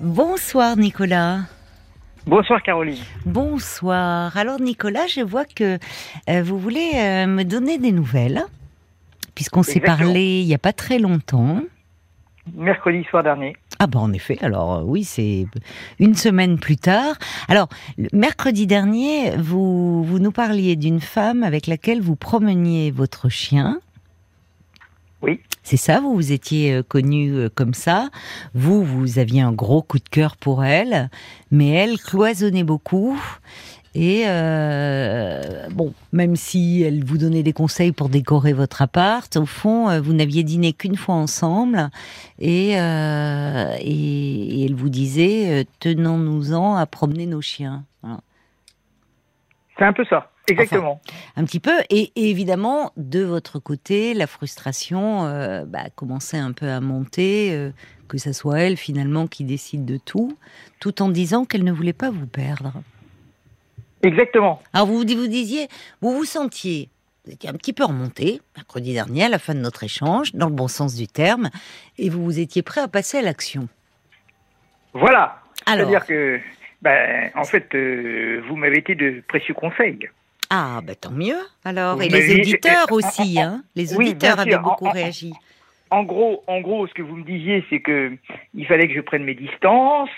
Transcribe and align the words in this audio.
Bonsoir 0.00 0.76
Nicolas. 0.76 1.40
Bonsoir 2.24 2.62
Caroline. 2.62 3.02
Bonsoir. 3.26 4.36
Alors 4.36 4.60
Nicolas, 4.60 5.08
je 5.08 5.22
vois 5.22 5.44
que 5.44 5.76
euh, 6.30 6.42
vous 6.44 6.56
voulez 6.56 6.92
euh, 6.94 7.26
me 7.26 7.42
donner 7.42 7.78
des 7.78 7.90
nouvelles, 7.90 8.44
puisqu'on 9.34 9.64
s'est 9.64 9.80
parlé 9.80 10.40
il 10.42 10.46
n'y 10.46 10.54
a 10.54 10.58
pas 10.58 10.72
très 10.72 11.00
longtemps. 11.00 11.62
Mercredi 12.54 13.02
soir 13.10 13.24
dernier. 13.24 13.56
Ah 13.80 13.88
ben 13.88 13.98
en 13.98 14.12
effet, 14.12 14.38
alors 14.40 14.76
euh, 14.76 14.82
oui, 14.84 15.02
c'est 15.02 15.46
une 15.98 16.14
semaine 16.14 16.60
plus 16.60 16.76
tard. 16.76 17.16
Alors, 17.48 17.68
le 17.96 18.08
mercredi 18.12 18.68
dernier, 18.68 19.36
vous, 19.36 20.04
vous 20.04 20.20
nous 20.20 20.32
parliez 20.32 20.76
d'une 20.76 21.00
femme 21.00 21.42
avec 21.42 21.66
laquelle 21.66 22.00
vous 22.00 22.14
promeniez 22.14 22.92
votre 22.92 23.28
chien. 23.28 23.80
Oui. 25.22 25.40
C'est 25.62 25.76
ça, 25.76 26.00
vous 26.00 26.14
vous 26.14 26.32
étiez 26.32 26.74
euh, 26.74 26.82
connu 26.82 27.32
euh, 27.32 27.48
comme 27.54 27.74
ça. 27.74 28.08
Vous, 28.54 28.82
vous 28.84 29.18
aviez 29.18 29.40
un 29.42 29.52
gros 29.52 29.82
coup 29.82 29.98
de 29.98 30.08
cœur 30.08 30.36
pour 30.36 30.64
elle, 30.64 31.10
mais 31.50 31.68
elle 31.70 31.98
cloisonnait 31.98 32.64
beaucoup. 32.64 33.20
Et 33.94 34.24
euh, 34.26 35.68
bon, 35.70 35.92
même 36.12 36.36
si 36.36 36.82
elle 36.82 37.04
vous 37.04 37.18
donnait 37.18 37.42
des 37.42 37.52
conseils 37.52 37.90
pour 37.90 38.08
décorer 38.08 38.52
votre 38.52 38.80
appart, 38.80 39.34
au 39.36 39.46
fond, 39.46 40.00
vous 40.00 40.12
n'aviez 40.12 40.44
dîné 40.44 40.72
qu'une 40.72 40.96
fois 40.96 41.16
ensemble, 41.16 41.90
et, 42.38 42.78
euh, 42.78 43.74
et, 43.80 44.60
et 44.60 44.64
elle 44.66 44.74
vous 44.74 44.90
disait 44.90 45.66
tenons-nous-en 45.80 46.76
à 46.76 46.86
promener 46.86 47.26
nos 47.26 47.40
chiens. 47.40 47.84
Voilà. 48.02 48.20
C'est 49.76 49.84
un 49.84 49.92
peu 49.92 50.04
ça. 50.04 50.30
Exactement. 50.48 51.00
Un 51.38 51.44
petit 51.44 51.60
peu, 51.60 51.78
et, 51.88 52.10
et 52.16 52.30
évidemment, 52.30 52.90
de 52.96 53.22
votre 53.22 53.60
côté, 53.60 54.12
la 54.12 54.26
frustration 54.26 55.24
euh, 55.24 55.64
bah, 55.64 55.84
commençait 55.94 56.36
un 56.36 56.50
peu 56.50 56.68
à 56.68 56.80
monter, 56.80 57.52
euh, 57.52 57.70
que 58.08 58.18
ça 58.18 58.32
soit 58.32 58.58
elle 58.58 58.76
finalement 58.76 59.28
qui 59.28 59.44
décide 59.44 59.84
de 59.84 59.98
tout, 59.98 60.36
tout 60.80 61.00
en 61.00 61.08
disant 61.08 61.44
qu'elle 61.44 61.62
ne 61.62 61.70
voulait 61.70 61.92
pas 61.92 62.10
vous 62.10 62.26
perdre. 62.26 62.72
Exactement. 64.02 64.60
Alors 64.72 64.88
vous 64.88 64.98
vous 64.98 65.04
disiez, 65.04 65.68
vous 66.00 66.10
vous 66.10 66.24
sentiez, 66.24 66.88
vous 67.24 67.34
étiez 67.34 67.48
un 67.48 67.52
petit 67.52 67.72
peu 67.72 67.84
remonté 67.84 68.42
mercredi 68.56 68.92
dernier 68.92 69.26
à 69.26 69.28
la 69.28 69.38
fin 69.38 69.54
de 69.54 69.60
notre 69.60 69.84
échange, 69.84 70.34
dans 70.34 70.48
le 70.48 70.54
bon 70.56 70.66
sens 70.66 70.96
du 70.96 71.06
terme, 71.06 71.50
et 71.98 72.08
vous 72.08 72.24
vous 72.24 72.40
étiez 72.40 72.62
prêt 72.62 72.80
à 72.80 72.88
passer 72.88 73.18
à 73.18 73.22
l'action. 73.22 73.68
Voilà. 74.92 75.40
C'est-à-dire 75.64 76.04
que, 76.04 76.40
ben, 76.82 77.30
en 77.36 77.44
fait, 77.44 77.72
euh, 77.76 78.42
vous 78.48 78.56
m'avez 78.56 78.78
été 78.78 78.96
de 78.96 79.22
précieux 79.28 79.54
conseils. 79.54 80.08
Ah 80.50 80.80
bah 80.82 80.94
tant 80.94 81.10
mieux. 81.10 81.38
Alors 81.64 82.00
et 82.02 82.08
les 82.08 82.34
auditeurs 82.40 82.86
en- 82.90 82.94
en- 82.94 82.96
aussi, 82.96 83.40
hein. 83.40 83.62
Les 83.76 83.94
auditeurs 83.96 84.38
avaient 84.40 84.58
beaucoup 84.58 84.88
réagi. 84.90 85.32
En 85.90 86.02
gros, 86.04 86.44
en 86.46 86.60
gros, 86.60 86.86
ce 86.86 86.92
que 86.94 87.02
vous 87.02 87.16
me 87.16 87.24
disiez, 87.24 87.64
c'est 87.70 87.80
que 87.80 88.12
il 88.54 88.66
fallait 88.66 88.88
que 88.88 88.94
je 88.94 89.00
prenne 89.00 89.24
mes 89.24 89.34
distances 89.34 90.10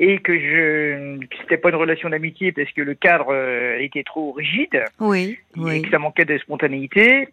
et 0.00 0.18
que 0.18 0.36
je, 0.36 1.24
c'était 1.40 1.58
pas 1.58 1.68
une 1.68 1.76
relation 1.76 2.08
d'amitié 2.08 2.50
parce 2.50 2.70
que 2.72 2.82
le 2.82 2.94
cadre 2.94 3.28
euh, 3.32 3.78
était 3.78 4.02
trop 4.02 4.32
rigide 4.32 4.82
Oui, 4.98 5.38
et 5.56 5.60
oui. 5.60 5.82
que 5.82 5.90
ça 5.90 5.98
manquait 6.00 6.24
de 6.24 6.38
spontanéité. 6.38 7.28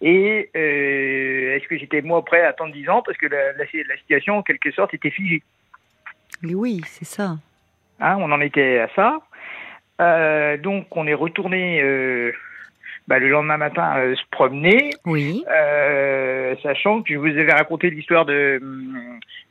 Et 0.00 0.50
euh, 0.56 1.56
est-ce 1.56 1.66
que 1.66 1.76
j'étais 1.78 2.00
moi 2.02 2.24
prêt 2.24 2.42
à 2.42 2.48
attendre 2.50 2.72
10 2.72 2.88
ans 2.88 3.02
parce 3.04 3.18
que 3.18 3.26
la, 3.26 3.52
la, 3.54 3.64
la 3.88 3.96
situation, 3.98 4.38
en 4.38 4.42
quelque 4.42 4.70
sorte, 4.70 4.94
était 4.94 5.10
figée? 5.10 5.42
Oui, 6.44 6.80
c'est 6.86 7.04
ça. 7.04 7.36
Hein, 8.00 8.16
on 8.20 8.30
en 8.30 8.40
était 8.40 8.78
à 8.78 8.88
ça. 8.94 9.20
Euh, 10.02 10.56
donc 10.56 10.94
on 10.96 11.06
est 11.06 11.14
retourné 11.14 11.80
euh, 11.82 12.32
bah, 13.08 13.18
le 13.18 13.28
lendemain 13.28 13.56
matin 13.56 13.94
euh, 13.98 14.14
se 14.16 14.22
promener, 14.30 14.90
Oui. 15.06 15.44
sachant 16.62 17.02
que 17.02 17.12
je 17.12 17.18
vous 17.18 17.26
avais 17.26 17.52
raconté 17.52 17.90
l'histoire 17.90 18.24
de, 18.26 18.60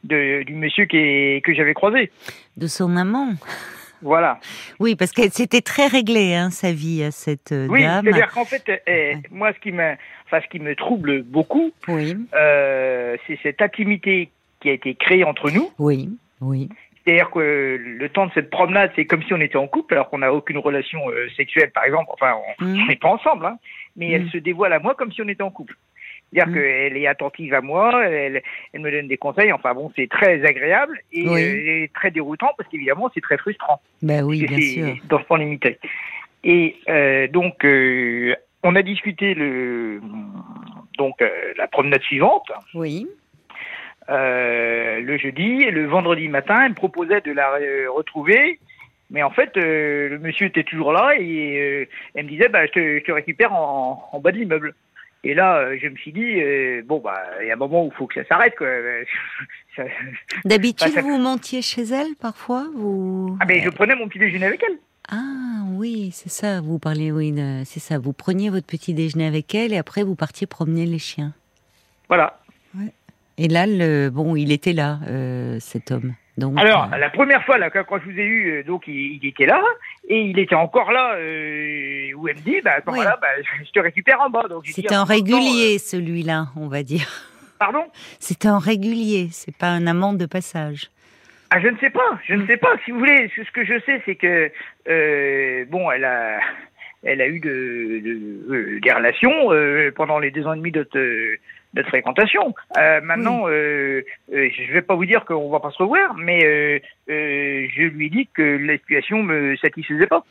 de 0.03 0.44
du 0.44 0.53
monsieur 0.55 0.85
qui 0.85 0.97
est, 0.97 1.45
que 1.45 1.53
j'avais 1.53 1.73
croisé. 1.73 2.11
De 2.57 2.67
son 2.67 2.95
amant. 2.97 3.29
Voilà. 4.03 4.39
Oui, 4.79 4.95
parce 4.95 5.11
que 5.11 5.22
c'était 5.29 5.61
très 5.61 5.85
réglé, 5.88 6.33
hein, 6.33 6.49
sa 6.49 6.72
vie 6.72 7.03
à 7.03 7.11
cette 7.11 7.52
euh, 7.52 7.67
Oui, 7.69 7.83
dame. 7.83 8.03
c'est-à-dire 8.03 8.31
qu'en 8.31 8.45
fait, 8.45 8.81
eh, 8.88 9.17
moi, 9.29 9.53
ce 9.53 9.59
qui 9.59 9.72
me, 9.72 9.94
enfin, 10.25 10.39
ce 10.44 10.47
qui 10.50 10.59
me 10.59 10.75
trouble 10.75 11.22
beaucoup, 11.22 11.72
Oui, 11.88 12.18
c'est 12.33 13.39
cette 13.44 13.62
intimité 13.62 14.29
qui 14.59 14.69
a 14.69 14.73
été 14.73 14.95
créée 14.95 15.23
entre 15.23 15.51
nous. 15.51 15.69
oui, 15.79 16.09
oui. 16.41 16.68
C'est-à-dire 17.06 17.31
que 17.31 17.79
le 17.81 18.09
temps 18.09 18.28
de 18.28 18.31
cette 18.34 18.50
promenade, 18.51 18.91
c'est 18.95 19.06
comme 19.06 19.23
si 19.23 19.34
on 19.34 19.41
était 19.41 19.57
en 19.57 19.67
couple, 19.67 19.95
alors 19.95 20.09
qu'on 20.09 20.19
n'a 20.19 20.31
aucune 20.34 20.59
relation 20.59 21.00
euh, 21.09 21.28
sexuelle, 21.35 21.72
par 21.72 21.84
exemple. 21.85 22.09
Enfin, 22.13 22.35
on 22.59 22.63
Mhm. 22.66 22.81
on 22.84 22.85
n'est 22.88 22.95
pas 22.95 23.09
ensemble, 23.09 23.45
hein, 23.47 23.57
mais 23.95 24.12
elle 24.12 24.29
se 24.29 24.38
dévoile 24.38 24.73
à 24.73 24.79
moi 24.79 24.94
comme 24.95 25.12
si 25.12 25.22
on 25.22 25.28
était 25.28 25.41
en 25.44 25.50
couple. 25.51 25.75
C'est-à-dire 26.34 26.51
Mm. 26.51 26.53
qu'elle 26.53 26.97
est 26.97 27.07
attentive 27.07 27.53
à 27.56 27.62
moi, 27.62 28.06
elle, 28.06 28.41
elle 28.73 28.81
me 28.81 28.91
donne 28.91 29.07
des 29.07 29.17
conseils. 29.17 29.51
Enfin 29.51 29.73
bon, 29.73 29.91
c'est 29.95 30.07
très 30.09 30.45
agréable 30.45 31.00
et, 31.12 31.28
Oui. 31.28 31.41
euh, 31.44 31.84
et 31.84 31.91
très 31.94 32.12
déroutant 32.12 32.51
parce 32.57 32.69
qu'évidemment, 32.69 33.09
c'est 33.13 33.19
très 33.22 33.38
frustrant. 33.38 33.81
Ben 34.01 34.23
oui, 34.23 34.45
bien 34.45 34.59
sûr. 34.62 34.95
dans 35.09 35.19
ce 35.19 35.25
temps 35.25 35.35
limité. 35.35 35.79
Et 36.44 36.78
euh, 36.88 37.28
donc, 37.28 37.66
on 38.63 38.75
a 38.75 38.81
discuté 38.83 39.33
le 39.33 40.01
donc 40.97 41.16
la 41.57 41.68
promenade 41.68 42.01
suivante 42.03 42.51
Oui. 42.75 43.07
Euh, 44.11 44.99
le 44.99 45.17
jeudi 45.17 45.63
et 45.63 45.72
le 45.72 45.88
vendredi 45.88 46.27
matin, 46.27 46.63
elle 46.63 46.72
me 46.72 46.75
proposait 46.75 47.22
de 47.22 47.31
la 47.31 47.53
euh, 47.53 47.88
retrouver. 47.91 48.59
Mais 49.09 49.23
en 49.23 49.31
fait, 49.31 49.55
euh, 49.57 50.09
le 50.09 50.19
monsieur 50.19 50.47
était 50.47 50.63
toujours 50.63 50.94
là 50.94 51.11
et 51.19 51.88
elle 52.16 52.25
me 52.25 52.29
disait, 52.29 52.47
bah, 52.50 52.66
je, 52.66 52.71
te, 52.71 52.79
je 53.00 53.03
te 53.03 53.11
récupère 53.11 53.53
en, 53.53 54.09
en 54.11 54.19
bas 54.19 54.31
de 54.31 54.38
l'immeuble. 54.38 54.73
Et 55.23 55.33
là, 55.33 55.75
je 55.77 55.88
me 55.88 55.95
suis 55.97 56.11
dit, 56.11 56.41
bon, 56.88 57.00
bah, 57.00 57.21
il 57.41 57.47
y 57.47 57.51
a 57.51 57.53
un 57.53 57.57
moment 57.57 57.85
où 57.85 57.91
il 57.94 57.95
faut 57.95 58.07
que 58.07 58.16
ça 58.21 58.27
s'arrête, 58.27 58.55
quoi. 58.57 58.67
Ça- 59.77 59.83
D'habitude, 60.44 60.89
ça- 60.91 61.01
vous 61.01 61.17
montiez 61.17 61.61
chez 61.61 61.83
elle 61.83 62.16
parfois 62.19 62.67
vous... 62.75 63.38
Ah, 63.39 63.45
mais 63.47 63.61
je 63.61 63.69
prenais 63.69 63.95
mon 63.95 64.09
petit 64.09 64.19
déjeuner 64.19 64.47
avec 64.47 64.61
elle. 64.69 64.77
Ah 65.09 65.63
oui, 65.69 66.09
c'est 66.13 66.27
ça, 66.29 66.59
vous 66.59 66.77
parliez, 66.77 67.09
oui, 67.11 67.33
c'est 67.63 67.79
ça. 67.79 67.97
Vous 67.97 68.11
preniez 68.11 68.50
votre 68.50 68.67
petit 68.67 68.94
déjeuner 68.94 69.27
avec 69.27 69.55
elle 69.55 69.71
et 69.71 69.77
après 69.77 70.03
vous 70.03 70.16
partiez 70.16 70.45
promener 70.45 70.85
les 70.85 71.00
chiens. 71.00 71.33
Voilà. 72.09 72.41
Et 73.44 73.47
là, 73.47 73.66
le, 73.66 74.09
bon, 74.12 74.35
il 74.35 74.52
était 74.52 74.72
là, 74.74 75.00
euh, 75.07 75.57
cet 75.59 75.90
homme. 75.90 76.13
Donc, 76.38 76.59
Alors, 76.59 76.90
euh, 76.94 76.97
la 76.97 77.09
première 77.09 77.44
fois, 77.44 77.57
là, 77.57 77.72
quand, 77.72 77.97
je 78.06 78.12
vous 78.12 78.19
ai 78.19 78.24
eu, 78.24 78.52
euh, 78.59 78.63
donc, 78.63 78.84
il, 78.88 79.16
il 79.19 79.28
était 79.28 79.47
là, 79.47 79.59
et 80.07 80.22
il 80.22 80.38
était 80.38 80.53
encore 80.53 80.91
là, 80.91 81.16
euh, 81.16 82.13
où 82.16 82.28
elle 82.28 82.35
me 82.35 82.41
dit, 82.41 82.62
bah, 82.63 82.74
à 82.78 82.81
ce 82.81 82.85
Oui. 82.85 82.91
moment-là, 83.00 83.18
bah, 83.19 83.30
je, 83.66 83.72
te 83.72 83.80
récupère 83.80 84.22
en 84.22 84.30
bas. 84.30 84.44
En 84.47 84.94
un 84.96 85.03
régulier, 85.03 85.80
celui-là, 85.80 86.50
on 86.56 86.68
va 86.68 86.84
dire. 86.84 87.01
euh, 87.09 87.47
pardon? 87.57 87.84
C'était 88.19 88.47
un 88.47 88.59
régulier, 88.59 89.30
c'est 89.31 89.57
pas 89.57 89.69
un 89.69 89.88
amant 89.88 90.13
de 90.13 90.28
passage. 90.28 90.91
Ah, 91.50 91.59
je 91.59 91.68
ne 91.68 91.78
sais 91.80 91.90
pas, 91.90 92.19
je 92.28 92.35
Mm. 92.35 92.41
ne 92.44 92.46
sais 92.47 92.57
pas. 92.57 92.74
Si 92.85 92.91
vous 92.91 93.00
voulez, 93.00 93.28
ce 93.35 93.51
que 93.51 93.66
je 93.66 93.80
sais, 93.88 94.03
c'est 94.06 94.16
que 94.16 94.51
euh, 94.88 95.66
bon, 95.66 95.90
elle 95.91 96.06
a, 96.06 96.40
elle 97.03 97.22
a 97.22 97.28
eu 97.28 97.40
de, 97.40 97.50
de- 97.50 98.53
euh, 98.53 98.80
des 98.81 98.91
relations 98.94 99.51
euh, 99.51 99.91
pendant 99.96 100.19
les 100.19 100.30
deux 100.30 100.46
ans 100.46 100.53
et 100.53 100.57
demi 100.57 100.72
de 100.72 100.84
notre 101.73 101.87
fréquentation. 101.89 102.53
Euh, 102.77 103.01
maintenant, 103.01 103.47
euh, 103.47 104.01
euh, 104.33 104.49
je 104.49 104.73
vais 104.73 104.81
pas 104.81 104.95
vous 104.95 105.05
dire 105.05 105.25
qu'on 105.25 105.49
va 105.49 105.59
pas 105.59 105.71
se 105.71 105.77
revoir, 105.81 106.15
mais 106.15 106.43
euh, 106.45 106.79
euh, 107.09 107.67
je 107.75 107.83
lui 107.83 108.07
ai 108.07 108.09
dit 108.09 108.27
que 108.33 108.41
la 108.41 108.77
situation 108.77 109.23
me 109.23 109.55
satisfaisait 109.57 110.07
pas 110.07 110.23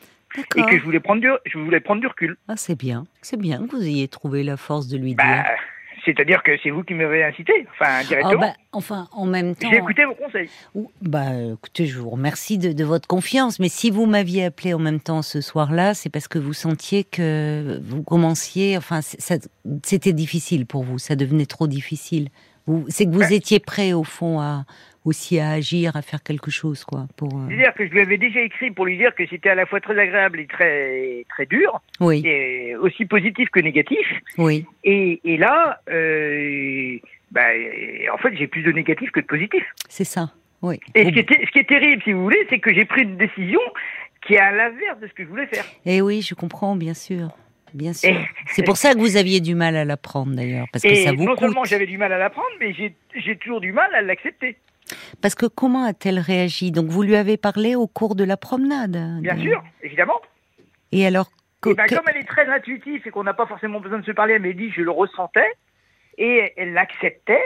et 0.56 0.62
que 0.62 0.78
je 0.78 0.82
voulais 0.84 1.00
prendre 1.00 1.20
du, 1.20 1.28
je 1.46 1.58
voulais 1.58 1.80
prendre 1.80 2.00
du 2.00 2.06
recul. 2.06 2.36
Ah, 2.48 2.54
c'est 2.56 2.78
bien, 2.78 3.04
c'est 3.22 3.38
bien 3.40 3.66
que 3.66 3.76
vous 3.76 3.82
ayez 3.82 4.06
trouvé 4.08 4.42
la 4.44 4.56
force 4.56 4.86
de 4.88 4.96
lui 4.98 5.14
Bah, 5.14 5.24
dire. 5.24 5.44
C'est-à-dire 6.04 6.42
que 6.42 6.52
c'est 6.62 6.70
vous 6.70 6.82
qui 6.82 6.94
m'avez 6.94 7.22
incité, 7.24 7.52
enfin 7.72 7.98
Ah, 8.00 8.04
directement. 8.04 8.40
bah, 8.40 8.52
enfin, 8.72 9.08
en 9.12 9.26
même 9.26 9.54
temps. 9.54 9.68
J'ai 9.70 9.76
écouté 9.78 10.04
vos 10.04 10.14
conseils. 10.14 10.48
Bah, 11.02 11.32
écoutez, 11.52 11.86
je 11.86 11.98
vous 11.98 12.10
remercie 12.10 12.58
de, 12.58 12.72
de 12.72 12.84
votre 12.84 13.06
confiance, 13.08 13.58
mais 13.58 13.68
si 13.68 13.90
vous 13.90 14.06
m'aviez 14.06 14.44
appelé 14.46 14.74
en 14.74 14.78
même 14.78 15.00
temps 15.00 15.22
ce 15.22 15.40
soir-là, 15.40 15.94
c'est 15.94 16.10
parce 16.10 16.28
que 16.28 16.38
vous 16.38 16.52
sentiez 16.54 17.04
que 17.04 17.80
vous 17.82 18.02
commenciez, 18.02 18.76
enfin, 18.76 19.00
c'était 19.02 20.12
difficile 20.12 20.66
pour 20.66 20.84
vous, 20.84 20.98
ça 20.98 21.16
devenait 21.16 21.46
trop 21.46 21.66
difficile. 21.66 22.28
C'est 22.88 23.06
que 23.06 23.10
vous 23.10 23.32
étiez 23.32 23.58
prêt 23.58 23.92
au 23.94 24.04
fond 24.04 24.38
à 24.40 24.64
aussi 25.04 25.38
à 25.40 25.50
agir, 25.50 25.96
à 25.96 26.02
faire 26.02 26.22
quelque 26.22 26.50
chose, 26.50 26.84
quoi. 26.84 27.06
Pour 27.16 27.28
euh, 27.34 27.46
C'est-à-dire 27.48 27.74
que 27.74 27.86
je 27.86 27.90
lui 27.92 28.00
avais 28.00 28.18
déjà 28.18 28.40
écrit 28.40 28.70
pour 28.70 28.84
lui 28.86 28.96
dire 28.98 29.14
que 29.14 29.26
c'était 29.26 29.48
à 29.50 29.54
la 29.54 29.64
fois 29.66 29.80
très 29.80 29.98
agréable 29.98 30.40
et 30.40 30.46
très 30.46 31.24
très 31.30 31.46
dur, 31.46 31.80
oui, 32.00 32.22
et 32.26 32.76
aussi 32.76 33.06
positif 33.06 33.48
que 33.50 33.60
négatif. 33.60 34.06
oui, 34.38 34.66
Et, 34.84 35.20
et 35.24 35.36
là, 35.38 35.80
euh, 35.90 36.96
bah, 37.30 37.46
en 38.12 38.18
fait, 38.18 38.36
j'ai 38.36 38.46
plus 38.46 38.62
de 38.62 38.72
négatif 38.72 39.10
que 39.10 39.20
de 39.20 39.26
positif. 39.26 39.64
c'est 39.88 40.04
ça. 40.04 40.32
Oui. 40.62 40.78
Et 40.94 41.04
ce 41.06 41.10
qui, 41.10 41.20
est, 41.20 41.46
ce 41.46 41.50
qui 41.52 41.58
est 41.60 41.68
terrible, 41.68 42.02
si 42.04 42.12
vous 42.12 42.22
voulez, 42.22 42.46
c'est 42.50 42.58
que 42.58 42.74
j'ai 42.74 42.84
pris 42.84 43.02
une 43.02 43.16
décision 43.16 43.60
qui 44.26 44.34
est 44.34 44.38
à 44.38 44.50
l'inverse 44.52 45.00
de 45.00 45.06
ce 45.06 45.12
que 45.14 45.24
je 45.24 45.28
voulais 45.28 45.46
faire. 45.46 45.64
Eh 45.86 46.02
oui, 46.02 46.20
je 46.20 46.34
comprends, 46.34 46.76
bien 46.76 46.92
sûr. 46.92 47.30
Bien 47.72 47.92
sûr. 47.94 48.10
C'est 48.48 48.64
pour 48.64 48.76
ça 48.76 48.92
que 48.94 48.98
vous 48.98 49.16
aviez 49.16 49.40
du 49.40 49.54
mal 49.54 49.76
à 49.76 49.84
la 49.84 49.96
prendre 49.96 50.34
d'ailleurs, 50.34 50.66
parce 50.72 50.82
que 50.82 50.88
Et 50.88 50.96
ça 51.04 51.12
vous 51.12 51.22
non 51.24 51.30
coûte. 51.30 51.40
seulement 51.40 51.64
j'avais 51.64 51.86
du 51.86 51.96
mal 51.98 52.12
à 52.12 52.18
l'apprendre, 52.18 52.48
mais 52.58 52.74
j'ai 52.74 53.36
toujours 53.36 53.60
du 53.60 53.72
mal 53.72 53.94
à 53.94 54.02
l'accepter. 54.02 54.56
Parce 55.22 55.34
que 55.34 55.46
comment 55.46 55.84
a-t-elle 55.84 56.18
réagi? 56.18 56.70
Donc 56.72 56.86
vous 56.86 57.02
lui 57.02 57.16
avez 57.16 57.36
parlé 57.36 57.74
au 57.74 57.86
cours 57.86 58.14
de 58.14 58.24
la 58.24 58.36
promenade 58.36 58.96
Bien 59.20 59.34
de- 59.34 59.40
sûr, 59.40 59.62
évidemment. 59.82 60.20
Et 60.92 61.06
alors 61.06 61.30
Et 61.66 61.74
ben, 61.74 61.86
comme 61.88 62.08
elle 62.08 62.16
est 62.18 62.28
très 62.28 62.46
intuitive 62.48 63.02
et 63.06 63.10
qu'on 63.10 63.24
n'a 63.24 63.34
pas 63.34 63.46
forcément 63.46 63.80
besoin 63.80 63.98
de 63.98 64.04
se 64.04 64.12
parler, 64.12 64.34
elle 64.34 64.42
m'a 64.42 64.52
dit 64.52 64.70
je 64.70 64.82
le 64.82 64.90
ressentais 64.90 65.50
et 66.18 66.52
elle 66.56 66.72
l'acceptait. 66.72 67.42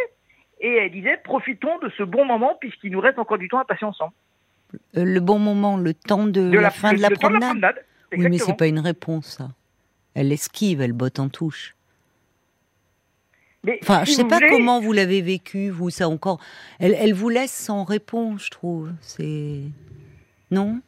et 0.61 0.69
elle 0.77 0.91
disait 0.93 1.19
profitons 1.25 1.79
de 1.81 1.91
ce 1.99 2.03
bon 2.03 2.25
moment 2.25 2.57
puisqu'il 2.61 2.93
nous 2.93 3.01
reste 3.01 3.19
encore 3.19 3.39
du 3.39 3.49
temps 3.49 3.59
à 3.59 3.65
passer 3.65 3.85
ensemble. 3.85 4.13
Euh, 4.97 5.05
le 5.05 5.21
bon 5.21 5.39
moment, 5.39 5.77
le 5.77 5.95
temps 5.95 6.27
de, 6.27 6.51
la, 6.51 6.71
fin 6.71 6.93
de 6.93 7.01
la 7.01 7.11
promenade. 7.11 7.77
oui, 8.13 8.29
mais 8.29 8.39
c'est 8.39 8.57
pas 8.57 8.67
une 8.67 8.81
réponse 8.81 9.27
ça. 9.27 9.49
Elle 10.15 10.33
esquive, 10.33 10.81
elle 10.81 10.93
botte 10.93 11.19
en 11.19 11.29
touche. 11.29 11.75
Mais 13.65 13.79
enfin, 13.83 14.05
je 14.05 14.13
sais 14.13 14.25
pas 14.25 14.41
comment 14.41 14.81
vous 14.81 14.93
l'avez 14.93 15.23
vécu, 15.23 15.71
vous, 15.71 15.91
ça 15.91 16.09
encore. 16.09 16.39
Elle, 16.79 16.95
elle 16.99 17.15
vous 17.15 17.31
laisse 17.31 17.53
sans 17.53 17.85
réponse, 17.85 18.47
je 18.47 18.51
trouve. 18.51 18.91
C'est 19.01 19.61
non? 20.51 20.81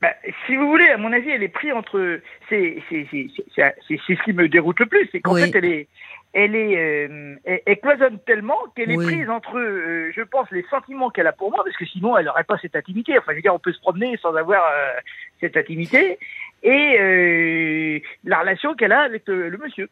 Bah, 0.00 0.12
si 0.46 0.56
vous 0.56 0.68
voulez, 0.68 0.88
à 0.88 0.98
mon 0.98 1.12
avis, 1.12 1.30
elle 1.30 1.42
est 1.42 1.48
prise 1.48 1.72
entre. 1.72 2.20
C'est 2.48 2.82
ce 2.90 4.24
qui 4.24 4.32
me 4.32 4.48
déroute 4.48 4.80
le 4.80 4.86
plus, 4.86 5.08
c'est 5.12 5.20
qu'en 5.20 5.34
fait, 5.34 5.54
elle 5.54 5.64
est, 5.64 5.88
elle 6.32 6.54
est, 6.54 6.76
euh, 6.76 7.34
elle, 7.44 7.80
cloisonne 7.80 8.18
tellement 8.26 8.58
qu'elle 8.74 8.90
est 8.90 8.96
prise 8.96 9.30
entre, 9.30 9.58
euh, 9.58 10.12
je 10.14 10.20
pense, 10.20 10.50
les 10.50 10.64
sentiments 10.68 11.08
qu'elle 11.08 11.26
a 11.26 11.32
pour 11.32 11.50
moi, 11.50 11.64
parce 11.64 11.76
que 11.76 11.86
sinon, 11.86 12.14
elle 12.16 12.26
n'aurait 12.26 12.44
pas 12.44 12.58
cette 12.58 12.76
intimité. 12.76 13.16
Enfin, 13.16 13.32
je 13.32 13.36
veux 13.36 13.42
dire, 13.42 13.54
on 13.54 13.58
peut 13.58 13.72
se 13.72 13.80
promener 13.80 14.18
sans 14.18 14.34
avoir 14.34 14.62
euh, 14.62 15.00
cette 15.40 15.56
intimité, 15.56 16.18
et 16.62 18.02
la 18.24 18.40
relation 18.40 18.74
qu'elle 18.74 18.92
a 18.92 19.00
avec 19.00 19.22
le, 19.26 19.56
monsieur. 19.56 19.88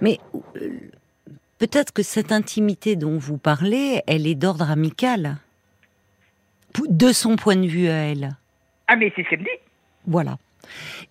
Mais 0.00 0.18
peut-être 1.58 1.92
que 1.92 2.02
cette 2.02 2.32
intimité 2.32 2.96
dont 2.96 3.18
vous 3.18 3.38
parlez, 3.38 4.02
elle 4.06 4.26
est 4.26 4.34
d'ordre 4.34 4.70
amical, 4.70 5.36
de 6.88 7.12
son 7.12 7.36
point 7.36 7.56
de 7.56 7.66
vue 7.66 7.88
à 7.88 8.10
elle. 8.10 8.36
Ah, 8.88 8.96
mais 8.96 9.12
c'est 9.14 9.24
ce 9.24 9.30
qu'elle 9.30 9.40
dit. 9.40 9.48
Voilà. 10.06 10.38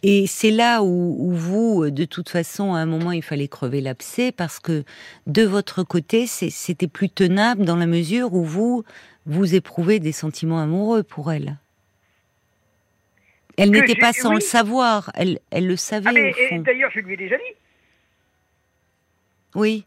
Et 0.03 0.25
c'est 0.27 0.51
là 0.51 0.81
où, 0.83 1.31
vous, 1.33 1.89
de 1.89 2.05
toute 2.05 2.29
façon, 2.29 2.73
à 2.73 2.79
un 2.79 2.85
moment, 2.85 3.11
il 3.11 3.21
fallait 3.21 3.47
crever 3.47 3.81
l'abcès 3.81 4.31
parce 4.31 4.59
que 4.59 4.83
de 5.27 5.43
votre 5.43 5.83
côté, 5.83 6.25
c'était 6.25 6.87
plus 6.87 7.09
tenable 7.09 7.65
dans 7.65 7.75
la 7.75 7.85
mesure 7.85 8.33
où 8.33 8.43
vous, 8.43 8.83
vous 9.25 9.53
éprouvez 9.53 9.99
des 9.99 10.11
sentiments 10.11 10.59
amoureux 10.59 11.03
pour 11.03 11.31
elle. 11.31 11.57
Elle 13.57 13.71
n'était 13.71 13.95
pas 13.95 14.13
sans 14.13 14.33
le 14.33 14.39
savoir, 14.39 15.11
elle, 15.13 15.39
elle 15.51 15.67
le 15.67 15.75
savait. 15.75 16.33
Ah 16.51 16.57
d'ailleurs, 16.59 16.89
je 16.93 16.99
lui 17.01 17.13
ai 17.13 17.17
déjà 17.17 17.37
dit. 17.37 17.55
Oui 19.55 19.85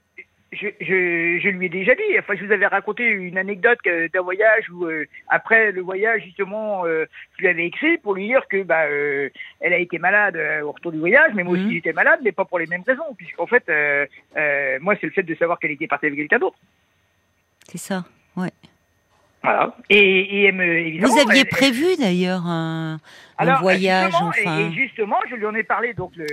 je, 0.55 1.49
lui 1.49 1.66
ai 1.66 1.69
déjà 1.69 1.94
dit. 1.94 2.19
Enfin, 2.19 2.34
je 2.37 2.44
vous 2.44 2.52
avais 2.52 2.66
raconté 2.66 3.05
une 3.05 3.38
anecdote 3.38 3.78
d'un 3.84 4.22
voyage 4.22 4.69
où, 4.70 4.87
euh, 4.87 5.06
après 5.28 5.72
le 5.72 5.82
voyage, 5.82 6.22
justement, 6.22 6.84
euh, 6.87 7.06
je 7.37 7.43
lui 7.43 7.49
avais 7.49 7.66
écrit 7.66 7.99
pour 7.99 8.14
lui 8.14 8.28
dire 8.28 8.46
que 8.49 8.62
bah, 8.62 8.84
euh, 8.84 9.28
elle 9.61 9.72
a 9.72 9.78
été 9.78 9.99
malade 9.99 10.38
au 10.62 10.72
retour 10.72 10.93
du 10.93 10.99
voyage, 10.99 11.32
mais 11.34 11.43
moi 11.43 11.55
aussi 11.55 11.64
mhm. 11.64 11.72
j'étais 11.72 11.93
malade, 11.93 12.20
mais 12.22 12.32
pas 12.32 12.44
pour 12.44 12.58
les 12.58 12.66
mêmes 12.66 12.84
raisons, 12.87 13.14
puisqu'en 13.16 13.46
fait, 13.46 13.64
moi, 14.81 14.94
c'est 15.00 15.06
le 15.06 15.12
fait 15.12 15.22
de 15.22 15.34
savoir 15.34 15.58
qu'elle 15.58 15.72
était 15.72 15.87
partie 15.87 16.06
avec 16.06 16.19
quelqu'un 16.19 16.38
d'autre. 16.38 16.58
C'est 17.69 17.78
ça, 17.78 18.05
ouais. 18.37 18.50
Voilà. 19.44 19.76
Et, 19.91 20.50
Vous 21.02 21.19
aviez 21.19 21.44
prévu 21.44 21.85
d'ailleurs 21.99 22.46
un, 22.46 22.99
voyage, 23.61 24.14
enfin. 24.14 24.70
Et, 24.70 24.73
justement, 24.73 25.19
je 25.29 25.35
lui 25.35 25.44
en 25.44 25.55
ai 25.55 25.62
parlé 25.62 25.93
donc 25.93 26.12
le, 26.17 26.25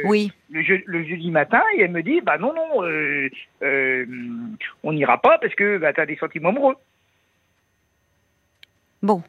le, 0.50 1.04
jeudi 1.04 1.30
matin, 1.30 1.62
et 1.75 1.81
elle 1.81 1.92
me 1.92 2.04
dit, 2.04 2.22
bah 2.22 2.38
non, 2.38 2.54
non, 2.54 2.86
euh, 2.86 3.30
euh, 3.63 4.06
on 4.84 4.94
n'ira 4.94 5.22
pas 5.22 5.38
parce 5.40 5.54
que 5.56 5.78
bah, 5.78 5.92
tu 5.92 6.00
as 6.00 6.06
des 6.06 6.16
sentiments 6.16 6.50
amoureux. 6.50 6.78
Bon, 9.04 9.22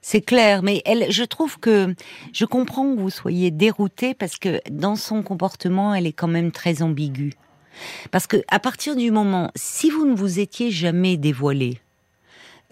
c'est 0.00 0.22
clair, 0.22 0.62
mais 0.62 0.80
elle, 0.86 1.12
je 1.12 1.24
trouve 1.24 1.60
que 1.60 1.94
je 2.32 2.46
comprends 2.46 2.94
que 2.94 2.98
vous 2.98 3.10
soyez 3.10 3.50
dérouté 3.50 4.14
parce 4.14 4.38
que 4.38 4.58
dans 4.70 4.96
son 4.96 5.22
comportement, 5.22 5.94
elle 5.94 6.06
est 6.06 6.14
quand 6.14 6.28
même 6.28 6.50
très 6.50 6.82
ambiguë. 6.82 7.34
Parce 8.10 8.26
que 8.26 8.38
à 8.48 8.58
partir 8.58 8.96
du 8.96 9.10
moment, 9.10 9.50
si 9.54 9.90
vous 9.90 10.06
ne 10.06 10.14
vous 10.14 10.40
étiez 10.40 10.70
jamais 10.70 11.18
dévoilé, 11.18 11.78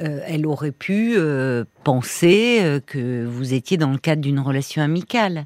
euh, 0.02 0.20
elle 0.26 0.47
aurait 0.47 0.73
pu 0.73 1.14
euh, 1.17 1.64
penser 1.85 2.61
euh, 2.62 2.81
que 2.81 3.25
vous 3.25 3.52
étiez 3.52 3.76
dans 3.76 3.91
le 3.91 3.99
cadre 3.99 4.23
d'une 4.23 4.41
relation 4.41 4.82
amicale. 4.82 5.44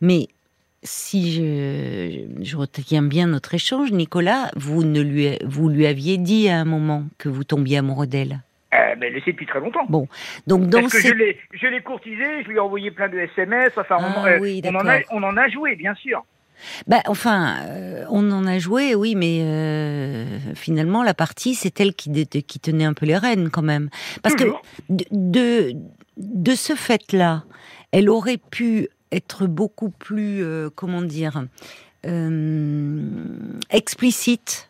Mais 0.00 0.28
si 0.82 1.34
je, 1.34 2.56
retiens 2.56 3.02
bien 3.02 3.26
notre 3.26 3.54
échange, 3.54 3.92
Nicolas, 3.92 4.50
vous, 4.56 4.84
ne 4.84 5.02
lui, 5.02 5.36
vous 5.44 5.68
lui 5.68 5.86
aviez 5.86 6.16
dit 6.16 6.48
à 6.48 6.56
un 6.56 6.64
moment 6.64 7.04
que 7.18 7.28
vous 7.28 7.44
tombiez 7.44 7.78
amoureux 7.78 8.06
d'elle 8.06 8.40
ben, 8.72 9.06
elle 9.06 9.14
le 9.14 9.20
sait 9.20 9.32
depuis 9.32 9.46
très 9.46 9.60
longtemps. 9.60 9.86
Bon, 9.88 10.08
donc 10.46 10.68
dans 10.68 10.82
Parce 10.82 10.92
que 10.92 11.00
je 11.00 11.66
l'ai 11.66 11.80
courtisé, 11.80 12.42
je 12.42 12.48
lui 12.48 12.56
ai 12.56 12.60
envoyé 12.60 12.90
plein 12.90 13.08
de 13.08 13.18
SMS, 13.18 13.72
enfin, 13.76 13.96
on, 13.98 14.02
ah 14.02 14.36
on, 15.10 15.22
en 15.22 15.36
a, 15.36 15.48
joué, 15.48 15.74
bien 15.74 15.94
sûr. 15.94 16.24
Bah, 16.86 17.02
enfin, 17.06 17.56
euh, 17.62 18.04
on 18.10 18.30
en 18.30 18.46
a 18.46 18.58
joué, 18.58 18.94
oui, 18.94 19.14
mais 19.14 19.40
euh, 19.42 20.38
finalement, 20.54 21.02
la 21.02 21.14
partie, 21.14 21.54
c'est 21.54 21.80
elle 21.80 21.94
qui, 21.94 22.10
qui 22.26 22.60
tenait 22.60 22.84
un 22.84 22.94
peu 22.94 23.06
les 23.06 23.16
rênes, 23.16 23.50
quand 23.50 23.62
même. 23.62 23.90
Parce 24.22 24.34
que 24.34 24.44
de, 24.88 25.74
de, 26.16 26.54
ce 26.54 26.74
fait-là, 26.74 27.44
elle 27.92 28.08
aurait 28.08 28.38
pu 28.38 28.88
être 29.12 29.46
beaucoup 29.46 29.90
plus, 29.90 30.44
euh, 30.44 30.70
comment 30.74 31.02
dire, 31.02 31.44
explicite 33.70 34.68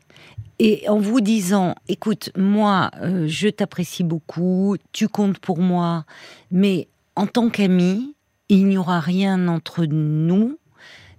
et 0.59 0.89
en 0.89 0.99
vous 0.99 1.21
disant, 1.21 1.75
écoute, 1.89 2.31
moi, 2.37 2.91
je 3.27 3.49
t'apprécie 3.49 4.05
beaucoup, 4.05 4.77
tu 4.93 5.09
comptes 5.09 5.39
pour 5.39 5.59
moi, 5.59 6.05
mais 6.51 6.89
en 7.17 7.27
tant 7.27 7.49
qu'ami, 7.49 8.15
il 8.51 8.67
n'y 8.67 8.77
aura 8.77 9.01
rien 9.01 9.49
entre 9.49 9.87
nous 9.87 10.59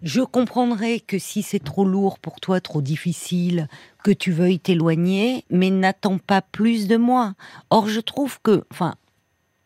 je 0.03 0.21
comprendrais 0.21 0.99
que 0.99 1.19
si 1.19 1.41
c'est 1.43 1.63
trop 1.63 1.85
lourd 1.85 2.19
pour 2.19 2.39
toi, 2.39 2.59
trop 2.59 2.81
difficile, 2.81 3.67
que 4.03 4.11
tu 4.11 4.31
veuilles 4.31 4.59
t'éloigner, 4.59 5.43
mais 5.49 5.69
n'attends 5.69 6.17
pas 6.17 6.41
plus 6.41 6.87
de 6.87 6.97
moi. 6.97 7.33
Or, 7.69 7.87
je 7.87 7.99
trouve 7.99 8.41
que, 8.41 8.63
enfin, 8.71 8.95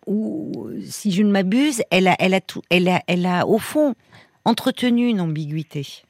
ou 0.07 0.69
si 0.81 1.11
je 1.11 1.23
ne 1.23 1.31
m'abuse, 1.31 1.83
elle 1.91 2.07
a, 2.07 2.15
elle 2.19 2.33
a 2.33 2.41
tout, 2.41 2.61
elle 2.69 2.87
a, 2.89 3.01
elle 3.07 3.25
a 3.25 3.47
au 3.47 3.57
fond 3.57 3.95
entretenu 4.43 5.07
une 5.07 5.21
ambiguïté. 5.21 6.03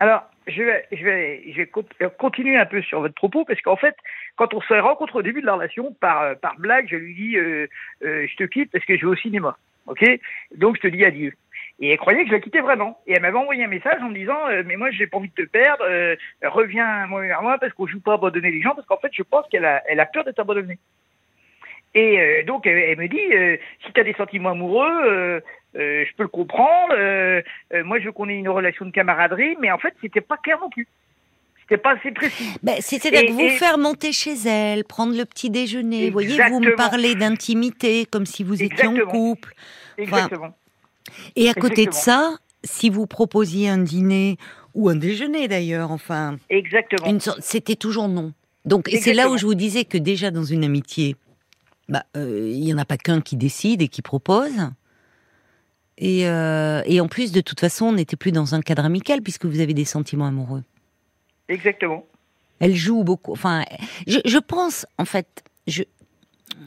Alors, 0.00 0.22
je 0.46 0.62
vais, 0.62 0.86
je 0.92 1.04
vais, 1.04 1.42
je 1.52 1.56
vais 1.56 1.70
euh, 2.02 2.08
continuer 2.18 2.56
un 2.56 2.66
peu 2.66 2.82
sur 2.82 3.00
votre 3.00 3.14
propos 3.14 3.44
parce 3.44 3.60
qu'en 3.60 3.76
fait, 3.76 3.96
quand 4.36 4.54
on 4.54 4.60
s'est 4.62 4.80
rencontré 4.80 5.18
au 5.18 5.22
début 5.22 5.40
de 5.40 5.46
la 5.46 5.54
relation, 5.54 5.94
par, 6.00 6.22
euh, 6.22 6.34
par 6.34 6.56
blague, 6.58 6.86
je 6.90 6.96
lui 6.96 7.14
dis, 7.14 7.36
euh, 7.36 7.66
je 8.02 8.36
te 8.36 8.44
quitte 8.44 8.70
parce 8.70 8.84
que 8.84 8.96
je 8.96 9.02
vais 9.06 9.12
au 9.12 9.16
cinéma, 9.16 9.56
ok? 9.86 10.04
Donc 10.56 10.76
je 10.76 10.82
te 10.82 10.88
dis 10.88 11.04
adieu. 11.04 11.32
Et 11.80 11.90
elle 11.90 11.98
croyait 11.98 12.22
que 12.22 12.28
je 12.28 12.34
la 12.34 12.40
quittais 12.40 12.60
vraiment. 12.60 12.98
Et 13.06 13.12
elle 13.12 13.22
m'avait 13.22 13.38
envoyé 13.38 13.64
un 13.64 13.68
message 13.68 14.02
en 14.02 14.08
me 14.08 14.14
disant 14.14 14.48
euh, 14.48 14.62
Mais 14.66 14.76
moi, 14.76 14.90
j'ai 14.90 15.06
pas 15.06 15.18
envie 15.18 15.30
de 15.36 15.44
te 15.44 15.48
perdre, 15.48 15.84
euh, 15.88 16.16
reviens 16.42 17.06
vers 17.06 17.42
moi 17.42 17.58
parce 17.58 17.72
qu'on 17.72 17.86
joue 17.86 18.00
pas 18.00 18.12
à 18.12 18.14
abandonner 18.14 18.50
les 18.50 18.60
gens, 18.60 18.74
parce 18.74 18.86
qu'en 18.86 18.98
fait, 18.98 19.12
je 19.12 19.22
pense 19.22 19.46
qu'elle 19.48 19.64
a, 19.64 19.82
elle 19.86 20.00
a 20.00 20.06
peur 20.06 20.24
d'être 20.24 20.40
abandonnée. 20.40 20.78
Et 21.94 22.20
euh, 22.20 22.44
donc, 22.44 22.66
elle, 22.66 22.98
me 22.98 23.06
dit 23.06 23.58
Si 23.84 23.92
tu 23.92 24.00
as 24.00 24.04
des 24.04 24.14
sentiments 24.14 24.50
amoureux, 24.50 25.40
je 25.74 26.16
peux 26.16 26.24
le 26.24 26.28
comprendre. 26.28 26.94
moi, 27.84 28.00
je 28.00 28.06
veux 28.06 28.12
qu'on 28.12 28.28
ait 28.28 28.38
une 28.38 28.48
relation 28.48 28.84
de 28.84 28.90
camaraderie, 28.90 29.56
mais 29.60 29.70
en 29.70 29.78
fait, 29.78 29.94
c'était 30.00 30.20
pas 30.20 30.36
clair 30.36 30.58
non 30.60 30.70
plus. 30.70 30.88
C'était 31.60 31.80
pas 31.80 31.92
assez 31.96 32.10
précis. 32.10 32.56
Ben, 32.62 32.76
C'est-à-dire 32.80 33.30
vous 33.30 33.50
faire 33.50 33.78
monter 33.78 34.12
chez 34.12 34.34
elle, 34.46 34.84
prendre 34.84 35.16
le 35.16 35.24
petit 35.26 35.50
déjeuner. 35.50 36.06
Vous 36.06 36.12
voyez, 36.12 36.42
vous 36.48 36.60
me 36.60 36.74
parlez 36.74 37.14
d'intimité, 37.14 38.04
comme 38.06 38.26
si 38.26 38.42
vous 38.42 38.60
étiez 38.60 38.86
en 38.86 38.96
couple. 39.06 39.52
Exactement. 39.96 40.54
Et 41.36 41.48
à 41.48 41.54
côté 41.54 41.86
de 41.86 41.92
ça, 41.92 42.36
si 42.64 42.90
vous 42.90 43.06
proposiez 43.06 43.68
un 43.68 43.78
dîner 43.78 44.36
ou 44.74 44.88
un 44.88 44.96
déjeuner 44.96 45.48
d'ailleurs, 45.48 45.90
enfin, 45.90 46.36
exactement, 46.50 47.18
c'était 47.40 47.76
toujours 47.76 48.08
non. 48.08 48.32
Donc 48.64 48.88
c'est 48.92 49.14
là 49.14 49.30
où 49.30 49.36
je 49.36 49.46
vous 49.46 49.54
disais 49.54 49.84
que 49.84 49.98
déjà 49.98 50.30
dans 50.30 50.44
une 50.44 50.64
amitié, 50.64 51.16
bah, 51.88 52.04
euh, 52.16 52.50
il 52.52 52.60
n'y 52.60 52.74
en 52.74 52.78
a 52.78 52.84
pas 52.84 52.98
qu'un 52.98 53.20
qui 53.20 53.36
décide 53.36 53.82
et 53.82 53.88
qui 53.88 54.02
propose. 54.02 54.70
Et, 55.96 56.28
euh, 56.28 56.82
et, 56.84 57.00
en 57.00 57.08
plus, 57.08 57.32
de 57.32 57.40
toute 57.40 57.58
façon, 57.58 57.86
on 57.86 57.92
n'était 57.94 58.14
plus 58.14 58.30
dans 58.30 58.54
un 58.54 58.60
cadre 58.60 58.84
amical 58.84 59.20
puisque 59.20 59.46
vous 59.46 59.58
avez 59.58 59.74
des 59.74 59.84
sentiments 59.84 60.26
amoureux. 60.26 60.62
Exactement. 61.48 62.06
Elle 62.60 62.74
joue 62.74 63.02
beaucoup. 63.02 63.32
Enfin, 63.32 63.64
je, 64.06 64.18
je 64.24 64.38
pense, 64.38 64.86
en 64.98 65.04
fait, 65.04 65.42
je, 65.66 65.82